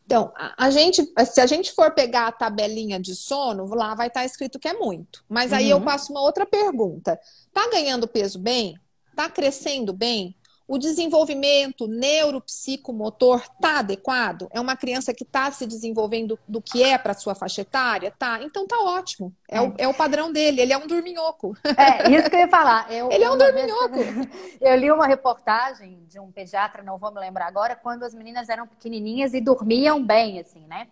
[0.08, 4.24] Então, a gente, se a gente for pegar a tabelinha de sono, lá vai estar
[4.24, 5.22] escrito que é muito.
[5.28, 5.80] Mas aí uhum.
[5.80, 7.20] eu passo uma outra pergunta.
[7.52, 8.80] Tá ganhando peso bem?
[9.14, 10.34] Tá crescendo bem?
[10.68, 14.50] O desenvolvimento neuropsicomotor tá adequado?
[14.52, 18.14] É uma criança que está se desenvolvendo do que é para sua faixa etária?
[18.20, 18.44] Tá.
[18.44, 19.34] Então tá ótimo.
[19.50, 19.62] É, é.
[19.62, 20.60] O, é o padrão dele.
[20.60, 21.56] Ele é um dorminhoco.
[21.64, 22.92] É, isso que eu ia falar.
[22.92, 23.96] Eu, ele é um dorminhoco.
[23.96, 24.28] Vez,
[24.60, 28.50] eu li uma reportagem de um pediatra, não vou me lembrar agora, quando as meninas
[28.50, 30.88] eram pequenininhas e dormiam bem, assim, né?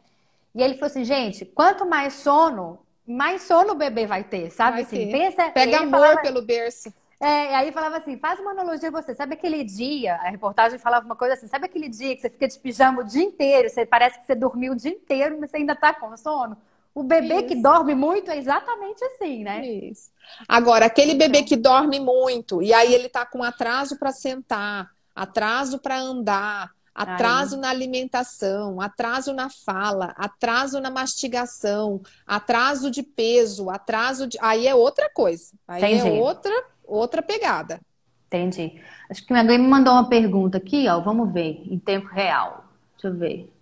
[0.53, 4.77] E ele falou assim, gente, quanto mais sono, mais sono o bebê vai ter, sabe?
[4.77, 5.11] Vai assim, ter.
[5.11, 5.49] pensa.
[5.51, 6.21] Pega amor falava...
[6.21, 6.93] pelo berço.
[7.19, 9.15] É, aí falava assim, faz uma analogia você.
[9.15, 12.47] Sabe aquele dia, a reportagem falava uma coisa assim, sabe aquele dia que você fica
[12.47, 15.57] de pijama o dia inteiro, você parece que você dormiu o dia inteiro, mas você
[15.57, 16.57] ainda tá com sono?
[16.93, 17.47] O bebê Isso.
[17.47, 19.65] que dorme muito é exatamente assim, né?
[19.65, 20.09] Isso.
[20.47, 25.79] Agora, aquele bebê que dorme muito e aí ele tá com atraso para sentar, atraso
[25.79, 27.61] para andar, atraso Ai.
[27.61, 34.37] na alimentação, atraso na fala, atraso na mastigação, atraso de peso, atraso de.
[34.41, 35.51] Aí é outra coisa.
[35.67, 36.07] Aí é Entendi.
[36.07, 37.79] é outra outra pegada.
[38.27, 38.81] Entendi.
[39.09, 40.99] Acho que alguém me mandou uma pergunta aqui, ó.
[40.99, 42.65] Vamos ver, em tempo real.
[42.93, 43.53] Deixa eu ver.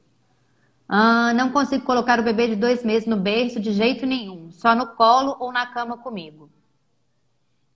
[0.87, 4.75] Ah, não consigo colocar o bebê de dois meses no berço de jeito nenhum, só
[4.75, 6.49] no colo ou na cama comigo.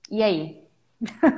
[0.09, 0.66] E aí?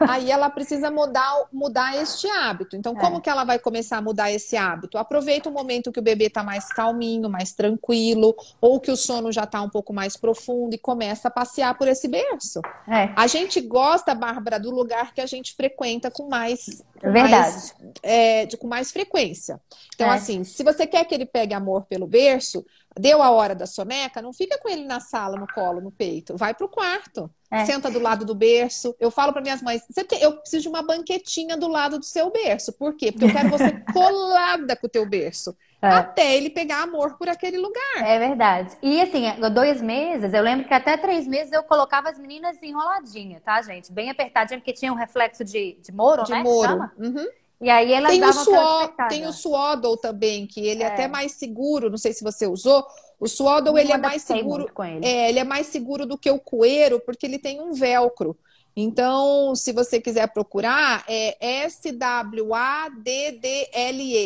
[0.08, 2.76] Aí ela precisa mudar, mudar este hábito.
[2.76, 3.22] Então, como é.
[3.22, 4.98] que ela vai começar a mudar esse hábito?
[4.98, 9.32] Aproveita o momento que o bebê está mais calminho, mais tranquilo, ou que o sono
[9.32, 12.62] já está um pouco mais profundo e começa a passear por esse berço.
[12.88, 13.12] É.
[13.16, 17.32] A gente gosta, Bárbara, do lugar que a gente frequenta com mais, com Verdade.
[17.32, 19.60] mais, é, de, com mais frequência.
[19.94, 20.16] Então, é.
[20.16, 22.66] assim, se você quer que ele pegue amor pelo berço,
[23.00, 26.36] deu a hora da soneca, não fica com ele na sala, no colo, no peito.
[26.36, 27.30] Vai pro quarto.
[27.52, 27.66] É.
[27.66, 28.96] Senta do lado do berço.
[29.00, 29.82] Eu falo para minhas mães:
[30.22, 32.72] eu preciso de uma banquetinha do lado do seu berço.
[32.74, 33.12] Por quê?
[33.12, 35.56] Porque eu quero você colada com o teu berço.
[35.82, 35.88] É.
[35.88, 38.04] Até ele pegar amor por aquele lugar.
[38.04, 38.78] É verdade.
[38.82, 39.24] E assim,
[39.54, 43.92] dois meses, eu lembro que até três meses eu colocava as meninas enroladinha, tá, gente?
[43.92, 46.44] Bem apertadinha, porque tinha um reflexo de, de moro, de né?
[46.44, 46.92] Moro.
[46.98, 47.26] Uhum.
[47.62, 50.86] E aí elas tem o suor, tem o Swaddle também, que ele é.
[50.86, 50.90] é.
[50.90, 52.86] até mais seguro, não sei se você usou.
[53.20, 55.06] O Swaddle ele é mais seguro, ele.
[55.06, 58.38] É, ele é mais seguro do que o coeiro, porque ele tem um velcro.
[58.76, 62.46] Então, se você quiser procurar, é S-W-A-D-D-L-E,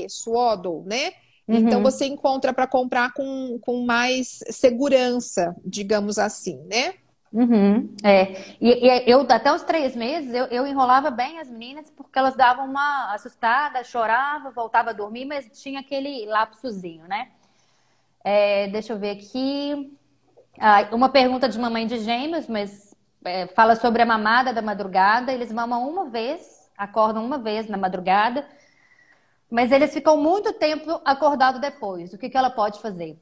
[0.10, 1.14] Swaddle, né?
[1.48, 1.68] Então, uhum.
[1.68, 6.94] Então você encontra para comprar com, com mais segurança, digamos assim, né?
[7.34, 8.56] Uhum, é.
[8.62, 12.36] E, e, eu, até os três meses, eu, eu enrolava bem as meninas, porque elas
[12.36, 17.32] davam uma assustada, chorava, voltava a dormir, mas tinha aquele lapsozinho, né?
[18.24, 19.98] É, deixa eu ver aqui.
[20.60, 25.34] Ah, uma pergunta de mamãe de gêmeos, mas é, fala sobre a mamada da madrugada.
[25.34, 28.48] Eles mamam uma vez, acordam uma vez na madrugada,
[29.50, 32.14] mas eles ficam muito tempo acordados depois.
[32.14, 33.20] O que, que ela pode fazer?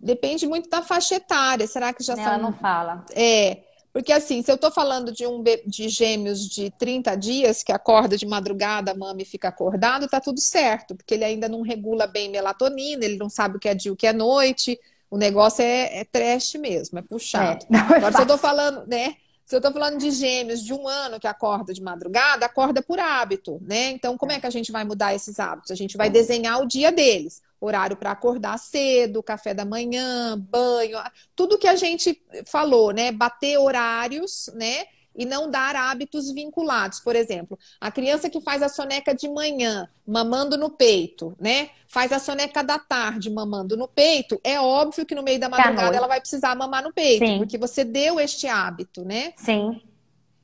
[0.00, 1.66] Depende muito da faixa etária.
[1.66, 2.32] Será que já Ela são.
[2.34, 3.04] Ela não fala.
[3.14, 3.58] É.
[3.92, 8.16] Porque assim, se eu estou falando de um de gêmeos de 30 dias que acorda
[8.16, 12.06] de madrugada, a mama e fica acordado, tá tudo certo, porque ele ainda não regula
[12.06, 14.78] bem melatonina, ele não sabe o que é dia e o que é noite.
[15.10, 17.66] O negócio é, é trash mesmo, é puxado.
[17.72, 19.16] É, é Agora, se eu estou falando, né?
[19.46, 23.00] Se eu estou falando de gêmeos de um ano que acorda de madrugada, acorda por
[23.00, 23.90] hábito, né?
[23.90, 25.70] Então, como é que a gente vai mudar esses hábitos?
[25.70, 27.40] A gente vai desenhar o dia deles.
[27.60, 30.98] Horário para acordar cedo, café da manhã, banho,
[31.34, 33.10] tudo que a gente falou, né?
[33.10, 34.86] Bater horários, né?
[35.18, 37.00] e não dar hábitos vinculados.
[37.00, 41.70] Por exemplo, a criança que faz a soneca de manhã, mamando no peito, né?
[41.88, 45.96] Faz a soneca da tarde, mamando no peito, é óbvio que no meio da madrugada
[45.96, 47.38] ela vai precisar mamar no peito, Sim.
[47.38, 49.32] porque você deu este hábito, né?
[49.36, 49.82] Sim.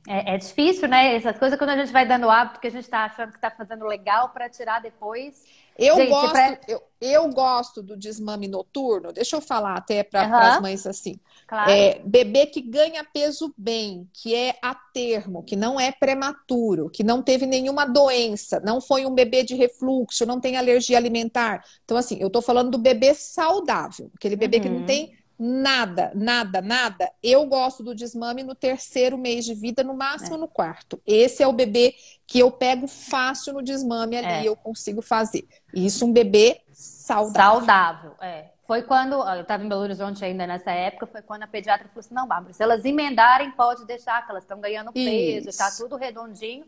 [0.09, 1.15] É, é, difícil, né?
[1.15, 3.51] Essas coisas quando a gente vai dando hábito que a gente está achando que está
[3.51, 5.45] fazendo legal para tirar depois.
[5.77, 6.61] Eu gente, gosto, pra...
[6.69, 9.13] eu, eu, gosto do desmame noturno.
[9.13, 10.35] Deixa eu falar até para uhum.
[10.35, 11.19] as mães assim.
[11.49, 11.71] Claro.
[11.71, 17.03] É, bebê que ganha peso bem, que é a termo, que não é prematuro, que
[17.03, 21.65] não teve nenhuma doença, não foi um bebê de refluxo, não tem alergia alimentar.
[21.85, 24.63] Então, assim, eu estou falando do bebê saudável, aquele bebê uhum.
[24.63, 24.87] que não uhum.
[24.87, 30.37] tem nada, nada, nada, eu gosto do desmame no terceiro mês de vida, no máximo
[30.37, 30.39] é.
[30.39, 31.01] no quarto.
[31.07, 31.95] Esse é o bebê
[32.27, 34.49] que eu pego fácil no desmame ali, é.
[34.49, 35.47] eu consigo fazer.
[35.73, 37.59] Isso um bebê saudável.
[37.59, 38.51] Saudável, é.
[38.67, 42.01] foi quando, eu estava em Belo Horizonte ainda nessa época, foi quando a pediatra falou
[42.01, 45.97] assim, não, Bárbara, se elas emendarem, pode deixar, que elas estão ganhando peso, está tudo
[45.97, 46.65] redondinho,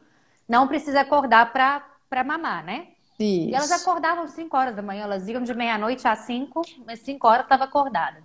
[0.48, 2.88] não precisa acordar para mamar, né?
[3.18, 3.48] Isso.
[3.48, 7.26] E elas acordavam 5 horas da manhã, elas iam de meia-noite às 5, mas 5
[7.26, 8.22] horas estava acordada.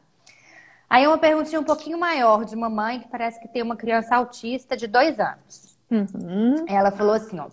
[0.92, 4.14] Aí uma perguntinha um pouquinho maior de uma mãe que parece que tem uma criança
[4.14, 5.78] autista de dois anos.
[5.90, 6.66] Uhum.
[6.68, 7.52] Ela falou assim, ó, o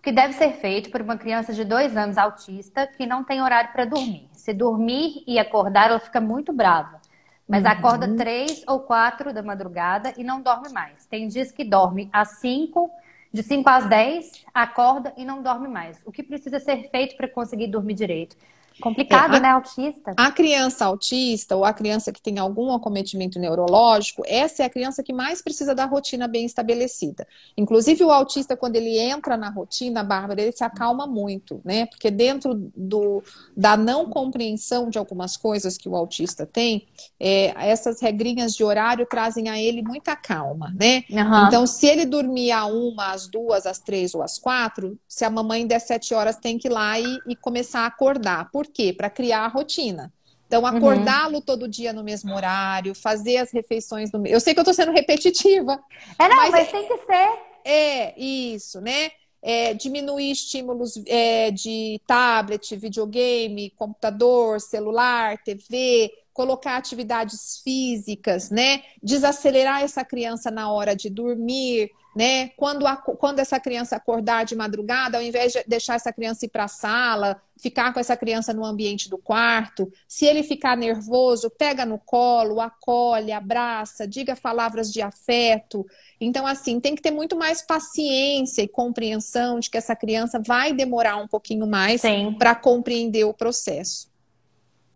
[0.00, 3.72] que deve ser feito por uma criança de dois anos autista que não tem horário
[3.72, 4.28] para dormir.
[4.32, 7.00] Se dormir e acordar, ela fica muito brava.
[7.48, 7.70] Mas uhum.
[7.70, 11.04] acorda três ou quatro da madrugada e não dorme mais.
[11.06, 12.88] Tem dias que dorme às cinco,
[13.32, 16.00] de 5 às 10, acorda e não dorme mais.
[16.06, 18.36] O que precisa ser feito para conseguir dormir direito?
[18.80, 20.14] Complicado, é, a, né, autista?
[20.16, 25.02] A criança autista ou a criança que tem algum acometimento neurológico, essa é a criança
[25.02, 27.26] que mais precisa da rotina bem estabelecida.
[27.56, 31.86] Inclusive, o autista, quando ele entra na rotina, Bárbara, ele se acalma muito, né?
[31.86, 33.22] Porque dentro do,
[33.56, 36.86] da não compreensão de algumas coisas que o autista tem,
[37.18, 41.04] é, essas regrinhas de horário trazem a ele muita calma, né?
[41.10, 41.46] Uhum.
[41.46, 45.30] Então, se ele dormir a uma, às duas, às três ou às quatro, se a
[45.30, 48.50] mamãe der sete horas, tem que ir lá e, e começar a acordar.
[48.50, 48.92] Por quê?
[48.92, 50.12] Para criar a rotina.
[50.46, 50.66] Então, uhum.
[50.66, 51.40] acordá-lo uhum.
[51.42, 54.92] todo dia no mesmo horário, fazer as refeições no Eu sei que eu estou sendo
[54.96, 55.78] repetitiva.
[56.18, 56.70] É, não, mas, mas é...
[56.70, 57.38] tem que ser.
[57.64, 59.10] É, isso, né?
[59.42, 68.82] É, diminuir estímulos é, de tablet, videogame, computador, celular, TV, colocar atividades físicas, né?
[69.02, 72.48] Desacelerar essa criança na hora de dormir, né?
[72.56, 76.48] Quando, a, quando essa criança acordar de madrugada, ao invés de deixar essa criança ir
[76.48, 81.48] para a sala, ficar com essa criança no ambiente do quarto, se ele ficar nervoso,
[81.48, 85.86] pega no colo, acolhe, abraça, diga palavras de afeto.
[86.20, 90.72] Então, assim, tem que ter muito mais paciência e compreensão de que essa criança vai
[90.72, 92.02] demorar um pouquinho mais
[92.36, 94.10] para compreender o processo.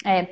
[0.04, 0.26] É.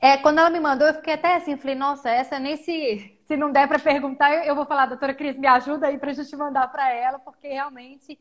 [0.00, 3.36] É, quando ela me mandou, eu fiquei até assim, falei, nossa, essa nem se, se
[3.38, 6.36] não der para perguntar, eu vou falar, doutora Cris, me ajuda aí para a gente
[6.36, 8.18] mandar para ela, porque realmente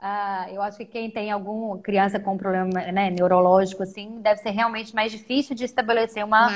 [0.00, 4.50] uh, eu acho que quem tem alguma criança com problema né, neurológico, assim, deve ser
[4.50, 6.48] realmente mais difícil de estabelecer uma,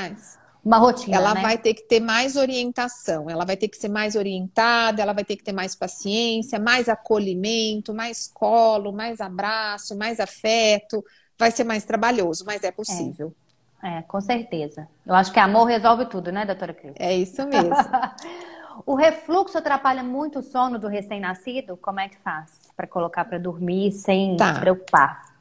[0.65, 1.17] uma rotina.
[1.17, 1.43] Ela né?
[1.43, 5.25] vai ter que ter mais orientação, ela vai ter que ser mais orientada, ela vai
[5.25, 11.05] ter que ter mais paciência, mais acolhimento, mais colo, mais abraço, mais afeto.
[11.37, 13.35] Vai ser mais trabalhoso, mas é possível.
[13.43, 13.46] É.
[13.87, 14.89] É, com certeza.
[15.07, 16.93] Eu acho que amor resolve tudo, né, doutora Cris?
[16.99, 17.71] É isso mesmo.
[18.85, 21.77] o refluxo atrapalha muito o sono do recém-nascido?
[21.77, 24.55] Como é que faz para colocar para dormir sem tá.
[24.55, 25.37] se preocupar?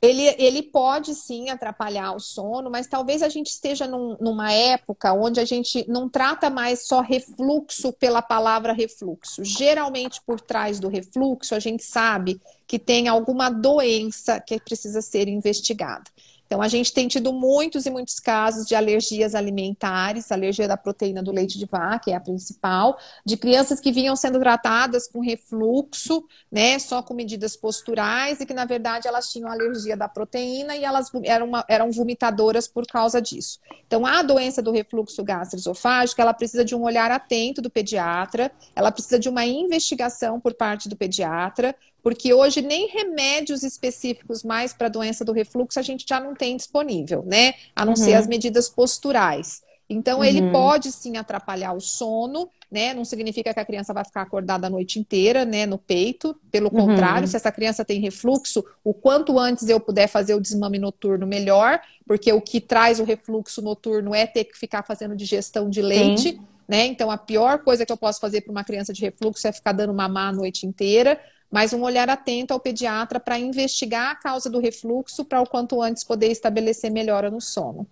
[0.00, 5.12] Ele, ele pode sim atrapalhar o sono, mas talvez a gente esteja num, numa época
[5.12, 9.44] onde a gente não trata mais só refluxo pela palavra refluxo.
[9.44, 15.28] Geralmente, por trás do refluxo, a gente sabe que tem alguma doença que precisa ser
[15.28, 16.04] investigada.
[16.46, 21.22] Então, a gente tem tido muitos e muitos casos de alergias alimentares, alergia da proteína
[21.22, 25.20] do leite de vaca, que é a principal, de crianças que vinham sendo tratadas com
[25.20, 30.76] refluxo, né, só com medidas posturais, e que, na verdade, elas tinham alergia da proteína
[30.76, 33.58] e elas eram, uma, eram vomitadoras por causa disso.
[33.86, 38.92] Então, a doença do refluxo gastroesofágico, ela precisa de um olhar atento do pediatra, ela
[38.92, 41.74] precisa de uma investigação por parte do pediatra,
[42.06, 46.36] porque hoje nem remédios específicos mais para a doença do refluxo a gente já não
[46.36, 47.54] tem disponível, né?
[47.74, 47.96] A não uhum.
[47.96, 49.60] ser as medidas posturais.
[49.90, 50.24] Então, uhum.
[50.24, 52.94] ele pode sim atrapalhar o sono, né?
[52.94, 55.66] Não significa que a criança vai ficar acordada a noite inteira, né?
[55.66, 56.40] No peito.
[56.48, 56.86] Pelo uhum.
[56.86, 61.26] contrário, se essa criança tem refluxo, o quanto antes eu puder fazer o desmame noturno,
[61.26, 65.82] melhor, porque o que traz o refluxo noturno é ter que ficar fazendo digestão de
[65.82, 66.34] leite.
[66.34, 66.40] Sim.
[66.68, 66.86] Né?
[66.86, 69.72] Então, a pior coisa que eu posso fazer para uma criança de refluxo é ficar
[69.72, 71.20] dando mamar a noite inteira
[71.50, 75.80] mas um olhar atento ao pediatra para investigar a causa do refluxo para o quanto
[75.80, 77.86] antes poder estabelecer melhora no sono.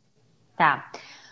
[0.57, 0.91] Tá.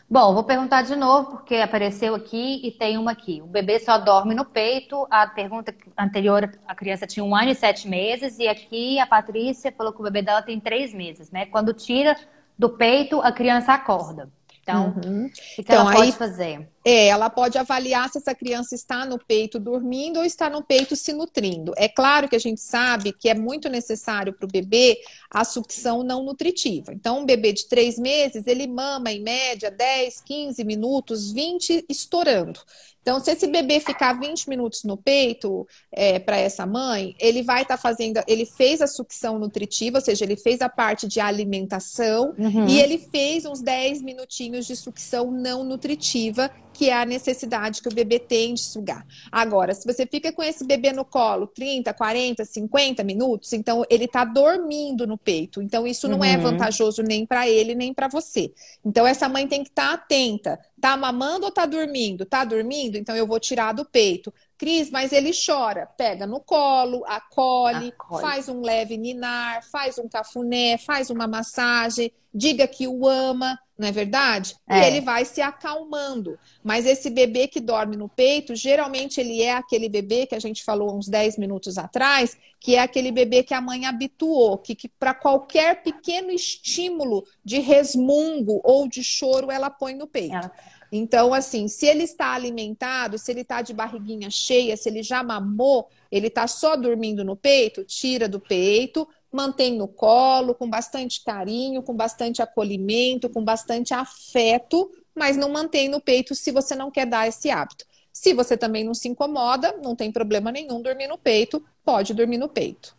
[0.08, 3.40] Bom, vou perguntar de novo, porque apareceu aqui e tem uma aqui.
[3.40, 5.06] O bebê só dorme no peito.
[5.10, 9.72] A pergunta anterior, a criança tinha um ano e sete meses, e aqui a Patrícia
[9.72, 11.46] falou que o bebê dela tem três meses, né?
[11.46, 12.14] Quando tira
[12.58, 14.28] do peito, a criança acorda.
[14.62, 15.26] Então, uhum.
[15.26, 16.68] o que, então, ela pode aí, fazer?
[16.84, 20.94] É, ela pode avaliar se essa criança está no peito dormindo ou está no peito
[20.94, 21.72] se nutrindo.
[21.76, 24.98] É claro que a gente sabe que é muito necessário para o bebê
[25.28, 26.92] a sucção não nutritiva.
[26.92, 32.60] Então, um bebê de três meses, ele mama em média 10, 15 minutos, 20 estourando.
[33.02, 37.62] Então, se esse bebê ficar 20 minutos no peito é, para essa mãe, ele vai
[37.62, 38.22] estar tá fazendo.
[38.28, 42.68] Ele fez a sucção nutritiva, ou seja, ele fez a parte de alimentação uhum.
[42.68, 47.88] e ele fez uns 10 minutinhos de sucção não nutritiva, que é a necessidade que
[47.88, 49.06] o bebê tem de sugar.
[49.30, 54.04] Agora, se você fica com esse bebê no colo 30, 40, 50 minutos, então ele
[54.04, 55.60] está dormindo no peito.
[55.62, 56.34] Então, isso não é uhum.
[56.34, 58.52] é vantajoso nem para ele, nem para você.
[58.84, 60.58] Então, essa mãe tem que estar tá atenta.
[60.82, 62.26] Tá mamando ou tá dormindo?
[62.26, 62.96] Tá dormindo?
[62.96, 64.34] Então eu vou tirar do peito.
[64.58, 65.86] Cris, mas ele chora.
[65.86, 72.10] Pega no colo, acolhe, acolhe, faz um leve ninar, faz um cafuné, faz uma massagem,
[72.34, 74.54] diga que o ama, não é verdade?
[74.68, 74.78] É.
[74.78, 76.38] E ele vai se acalmando.
[76.62, 80.62] Mas esse bebê que dorme no peito, geralmente ele é aquele bebê que a gente
[80.62, 84.88] falou uns 10 minutos atrás, que é aquele bebê que a mãe habituou, que, que
[84.88, 90.36] para qualquer pequeno estímulo de resmungo ou de choro, ela põe no peito.
[90.36, 90.52] Ela...
[90.92, 95.24] Então, assim, se ele está alimentado, se ele está de barriguinha cheia, se ele já
[95.24, 101.24] mamou, ele está só dormindo no peito, tira do peito, mantém no colo, com bastante
[101.24, 106.90] carinho, com bastante acolhimento, com bastante afeto, mas não mantém no peito se você não
[106.90, 107.86] quer dar esse hábito.
[108.12, 112.36] Se você também não se incomoda, não tem problema nenhum dormir no peito, pode dormir
[112.36, 112.94] no peito.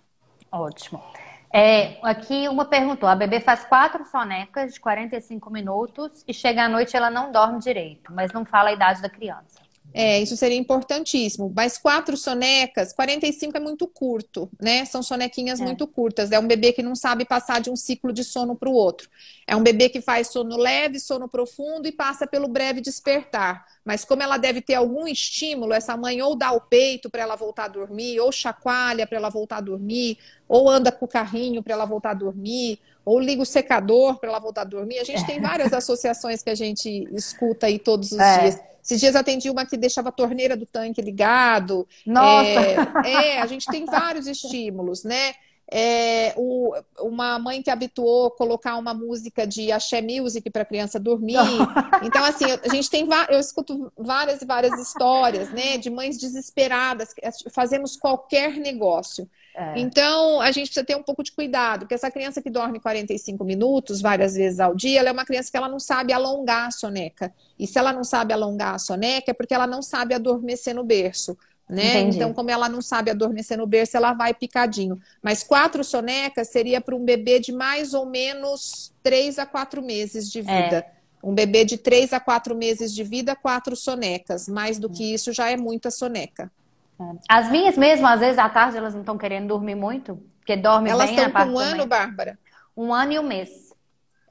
[0.51, 1.01] Ótimo.
[1.53, 6.69] É, aqui uma perguntou: a bebê faz quatro sonecas de 45 minutos e chega à
[6.69, 9.61] noite ela não dorme direito, mas não fala a idade da criança.
[9.93, 11.51] É, isso seria importantíssimo.
[11.55, 14.83] Mas quatro sonecas, 45 é muito curto, né?
[14.85, 15.63] São sonequinhas é.
[15.63, 16.31] muito curtas.
[16.31, 19.07] É um bebê que não sabe passar de um ciclo de sono para o outro.
[19.45, 23.65] É um bebê que faz sono leve, sono profundo e passa pelo breve despertar.
[23.85, 27.35] Mas como ela deve ter algum estímulo, essa mãe ou dá o peito para ela
[27.35, 30.17] voltar a dormir, ou chacoalha para ela voltar a dormir,
[30.47, 34.29] ou anda com o carrinho para ela voltar a dormir, ou liga o secador para
[34.29, 34.99] ela voltar a dormir.
[34.99, 38.39] A gente tem várias associações que a gente escuta aí todos os é.
[38.39, 38.72] dias.
[38.83, 41.87] Esses dias atendi uma que deixava a torneira do tanque ligado.
[42.05, 42.45] Nossa!
[43.05, 45.33] É, é a gente tem vários estímulos, né?
[45.71, 50.99] É, o, uma mãe que habituou colocar uma música de axé music para a criança
[50.99, 51.37] dormir.
[52.03, 57.13] Então, assim, a gente tem eu escuto várias e várias histórias, né, de mães desesperadas,
[57.53, 59.29] fazemos qualquer negócio.
[59.55, 59.79] É.
[59.79, 63.43] Então, a gente precisa ter um pouco de cuidado, porque essa criança que dorme 45
[63.43, 66.71] minutos várias vezes ao dia, ela é uma criança que ela não sabe alongar a
[66.71, 67.33] soneca.
[67.57, 70.83] E se ela não sabe alongar a soneca, é porque ela não sabe adormecer no
[70.83, 71.37] berço.
[71.69, 72.01] Né?
[72.01, 74.99] Então, como ela não sabe adormecer no berço, ela vai picadinho.
[75.21, 80.29] Mas quatro sonecas seria para um bebê de mais ou menos três a quatro meses
[80.31, 80.77] de vida.
[80.77, 80.91] É.
[81.23, 84.47] Um bebê de três a quatro meses de vida, quatro sonecas.
[84.47, 86.51] Mais do que isso já é muita soneca.
[86.99, 87.03] É.
[87.29, 90.89] As minhas mesmo, às vezes à tarde, elas não estão querendo dormir muito, porque dorme
[90.89, 92.39] elas bem Elas estão com um ano, Bárbara?
[92.75, 93.62] Um ano e um mês.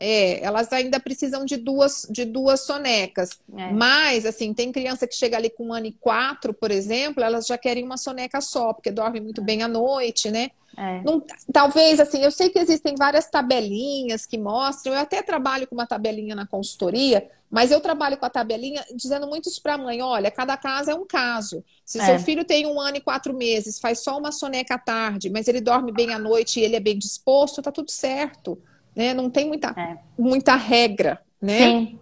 [0.05, 3.31] É, elas ainda precisam de duas, de duas sonecas.
[3.57, 3.71] É.
[3.71, 7.47] Mas, assim, tem criança que chega ali com um ano e quatro, por exemplo, elas
[7.47, 10.51] já querem uma soneca só, porque dorme muito bem à noite, né?
[10.77, 11.03] É.
[11.03, 11.23] Não,
[11.53, 15.87] talvez, assim, eu sei que existem várias tabelinhas que mostram, eu até trabalho com uma
[15.87, 20.03] tabelinha na consultoria, mas eu trabalho com a tabelinha dizendo muito isso para a mãe:
[20.03, 21.63] olha, cada caso é um caso.
[21.85, 22.07] Se é.
[22.07, 25.47] seu filho tem um ano e quatro meses, faz só uma soneca à tarde, mas
[25.47, 28.59] ele dorme bem à noite e ele é bem disposto, tá tudo certo
[28.95, 29.15] né?
[29.15, 29.99] Não tem muita, é.
[30.19, 31.59] muita regra, né?
[31.59, 31.99] Sim.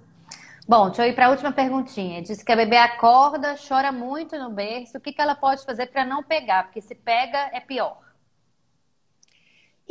[0.69, 2.23] Bom, deixa eu ir para a última perguntinha.
[2.23, 4.99] Diz que a bebê acorda, chora muito no berço.
[4.99, 6.65] O que, que ela pode fazer para não pegar?
[6.65, 7.99] Porque se pega, é pior.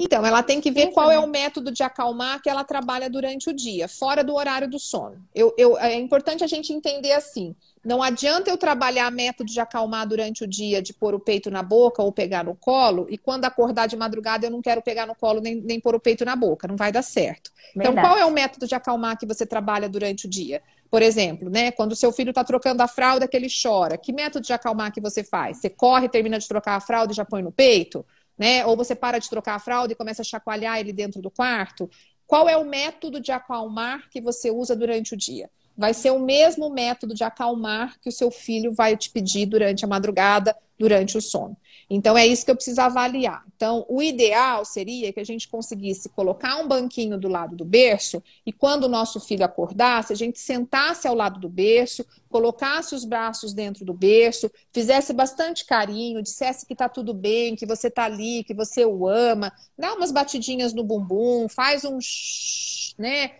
[0.01, 1.15] Então, ela tem que ver Isso, qual né?
[1.15, 4.79] é o método de acalmar que ela trabalha durante o dia, fora do horário do
[4.79, 5.21] sono.
[5.35, 10.07] Eu, eu, é importante a gente entender assim: não adianta eu trabalhar método de acalmar
[10.07, 13.45] durante o dia, de pôr o peito na boca ou pegar no colo, e quando
[13.45, 16.35] acordar de madrugada eu não quero pegar no colo nem, nem pôr o peito na
[16.35, 17.51] boca, não vai dar certo.
[17.73, 17.97] Verdade.
[17.97, 20.61] Então, qual é o método de acalmar que você trabalha durante o dia?
[20.91, 24.11] Por exemplo, né, quando o seu filho está trocando a fralda que ele chora, que
[24.11, 25.57] método de acalmar que você faz?
[25.57, 28.05] Você corre, termina de trocar a fralda e já põe no peito?
[28.37, 28.65] Né?
[28.65, 31.89] Ou você para de trocar a fralda e começa a chacoalhar ele dentro do quarto?
[32.25, 35.49] Qual é o método de acalmar que você usa durante o dia?
[35.79, 39.85] Vai ser o mesmo método de acalmar que o seu filho vai te pedir durante
[39.85, 41.55] a madrugada, durante o sono.
[41.89, 43.45] Então, é isso que eu preciso avaliar.
[43.55, 48.21] Então, o ideal seria que a gente conseguisse colocar um banquinho do lado do berço
[48.45, 53.05] e, quando o nosso filho acordasse, a gente sentasse ao lado do berço, colocasse os
[53.05, 58.03] braços dentro do berço, fizesse bastante carinho, dissesse que tá tudo bem, que você tá
[58.03, 63.31] ali, que você o ama, dá umas batidinhas no bumbum, faz um shh, né?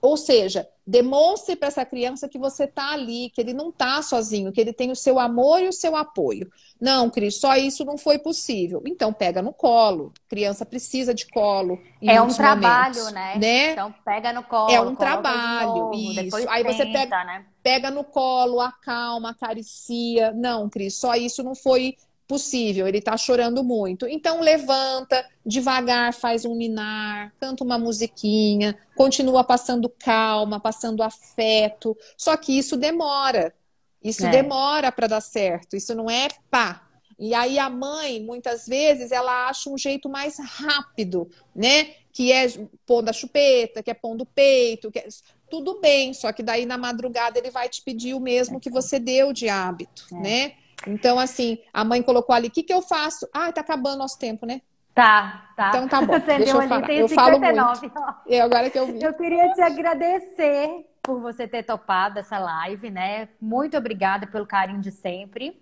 [0.00, 4.52] Ou seja, demonstre para essa criança que você está ali, que ele não está sozinho,
[4.52, 6.50] que ele tem o seu amor e o seu apoio.
[6.80, 8.82] Não, Cris, só isso não foi possível.
[8.86, 10.12] Então pega no colo.
[10.28, 11.80] criança precisa de colo.
[12.02, 13.38] é um trabalho, momentos, né?
[13.38, 13.72] né?
[13.72, 14.70] Então pega no colo.
[14.70, 15.68] É um trabalho.
[15.68, 16.36] Novo, isso.
[16.48, 17.46] Aí tenta, você pega, né?
[17.62, 20.32] pega no colo, acalma, acaricia.
[20.32, 21.96] Não, Cris, só isso não foi
[22.26, 24.06] possível, ele está chorando muito.
[24.06, 31.96] Então levanta, devagar faz um ninar, canta uma musiquinha, continua passando calma, passando afeto.
[32.16, 33.54] Só que isso demora.
[34.02, 34.30] Isso é.
[34.30, 35.76] demora para dar certo.
[35.76, 36.82] Isso não é pá.
[37.18, 41.94] E aí a mãe, muitas vezes, ela acha um jeito mais rápido, né?
[42.12, 42.46] Que é
[42.84, 45.06] pondo a chupeta, que é pondo o peito, que é...
[45.48, 48.98] tudo bem, só que daí na madrugada ele vai te pedir o mesmo que você
[48.98, 50.14] deu de hábito, é.
[50.16, 50.52] né?
[50.86, 53.28] Então, assim, a mãe colocou ali, o que, que eu faço?
[53.32, 54.60] Ah, tá acabando nosso tempo, né?
[54.94, 55.68] Tá, tá.
[55.70, 56.12] Então tá bom.
[56.20, 56.90] Você Deixa eu falar.
[56.90, 57.92] eu 59, falo muito.
[58.28, 59.02] É agora que eu vi.
[59.02, 63.28] Eu queria te agradecer por você ter topado essa live, né?
[63.40, 65.60] Muito obrigada pelo carinho de sempre.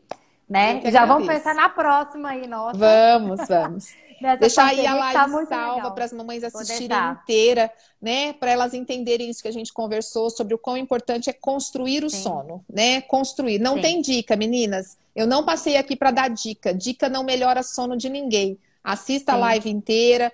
[0.48, 0.82] Né?
[0.90, 2.78] Já vamos pensar na próxima aí, nossa.
[2.78, 3.94] Vamos, vamos.
[4.38, 7.70] Deixar aí a live tá salva para as mamães assistirem inteira,
[8.00, 8.32] né?
[8.32, 12.10] Para elas entenderem isso que a gente conversou sobre o quão importante é construir o
[12.10, 12.22] Sim.
[12.22, 13.00] sono, né?
[13.02, 13.58] Construir.
[13.58, 13.82] Não Sim.
[13.82, 14.96] tem dica, meninas.
[15.14, 16.72] Eu não passei aqui para dar dica.
[16.72, 18.58] Dica não melhora sono de ninguém.
[18.82, 19.38] Assista Sim.
[19.38, 20.32] a live inteira,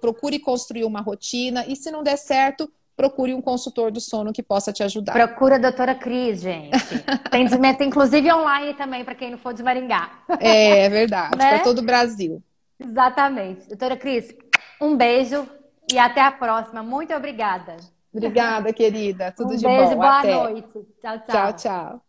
[0.00, 4.42] procure construir uma rotina e se não der certo, procure um consultor do sono que
[4.42, 5.12] possa te ajudar.
[5.12, 6.76] Procura a doutora Cris, gente.
[7.30, 10.10] Tem desmenta, inclusive online também, para quem não for de Maringá.
[10.40, 11.50] É, é verdade, né?
[11.50, 12.42] para todo o Brasil.
[12.78, 13.68] Exatamente.
[13.68, 14.34] Doutora Cris,
[14.80, 15.48] um beijo
[15.92, 16.82] e até a próxima.
[16.82, 17.76] Muito obrigada.
[18.12, 19.32] Obrigada, querida.
[19.36, 19.96] Tudo um de beijo, bom.
[19.96, 20.34] boa até.
[20.34, 20.86] noite.
[21.00, 21.26] Tchau, tchau.
[21.26, 22.07] Tchau, tchau.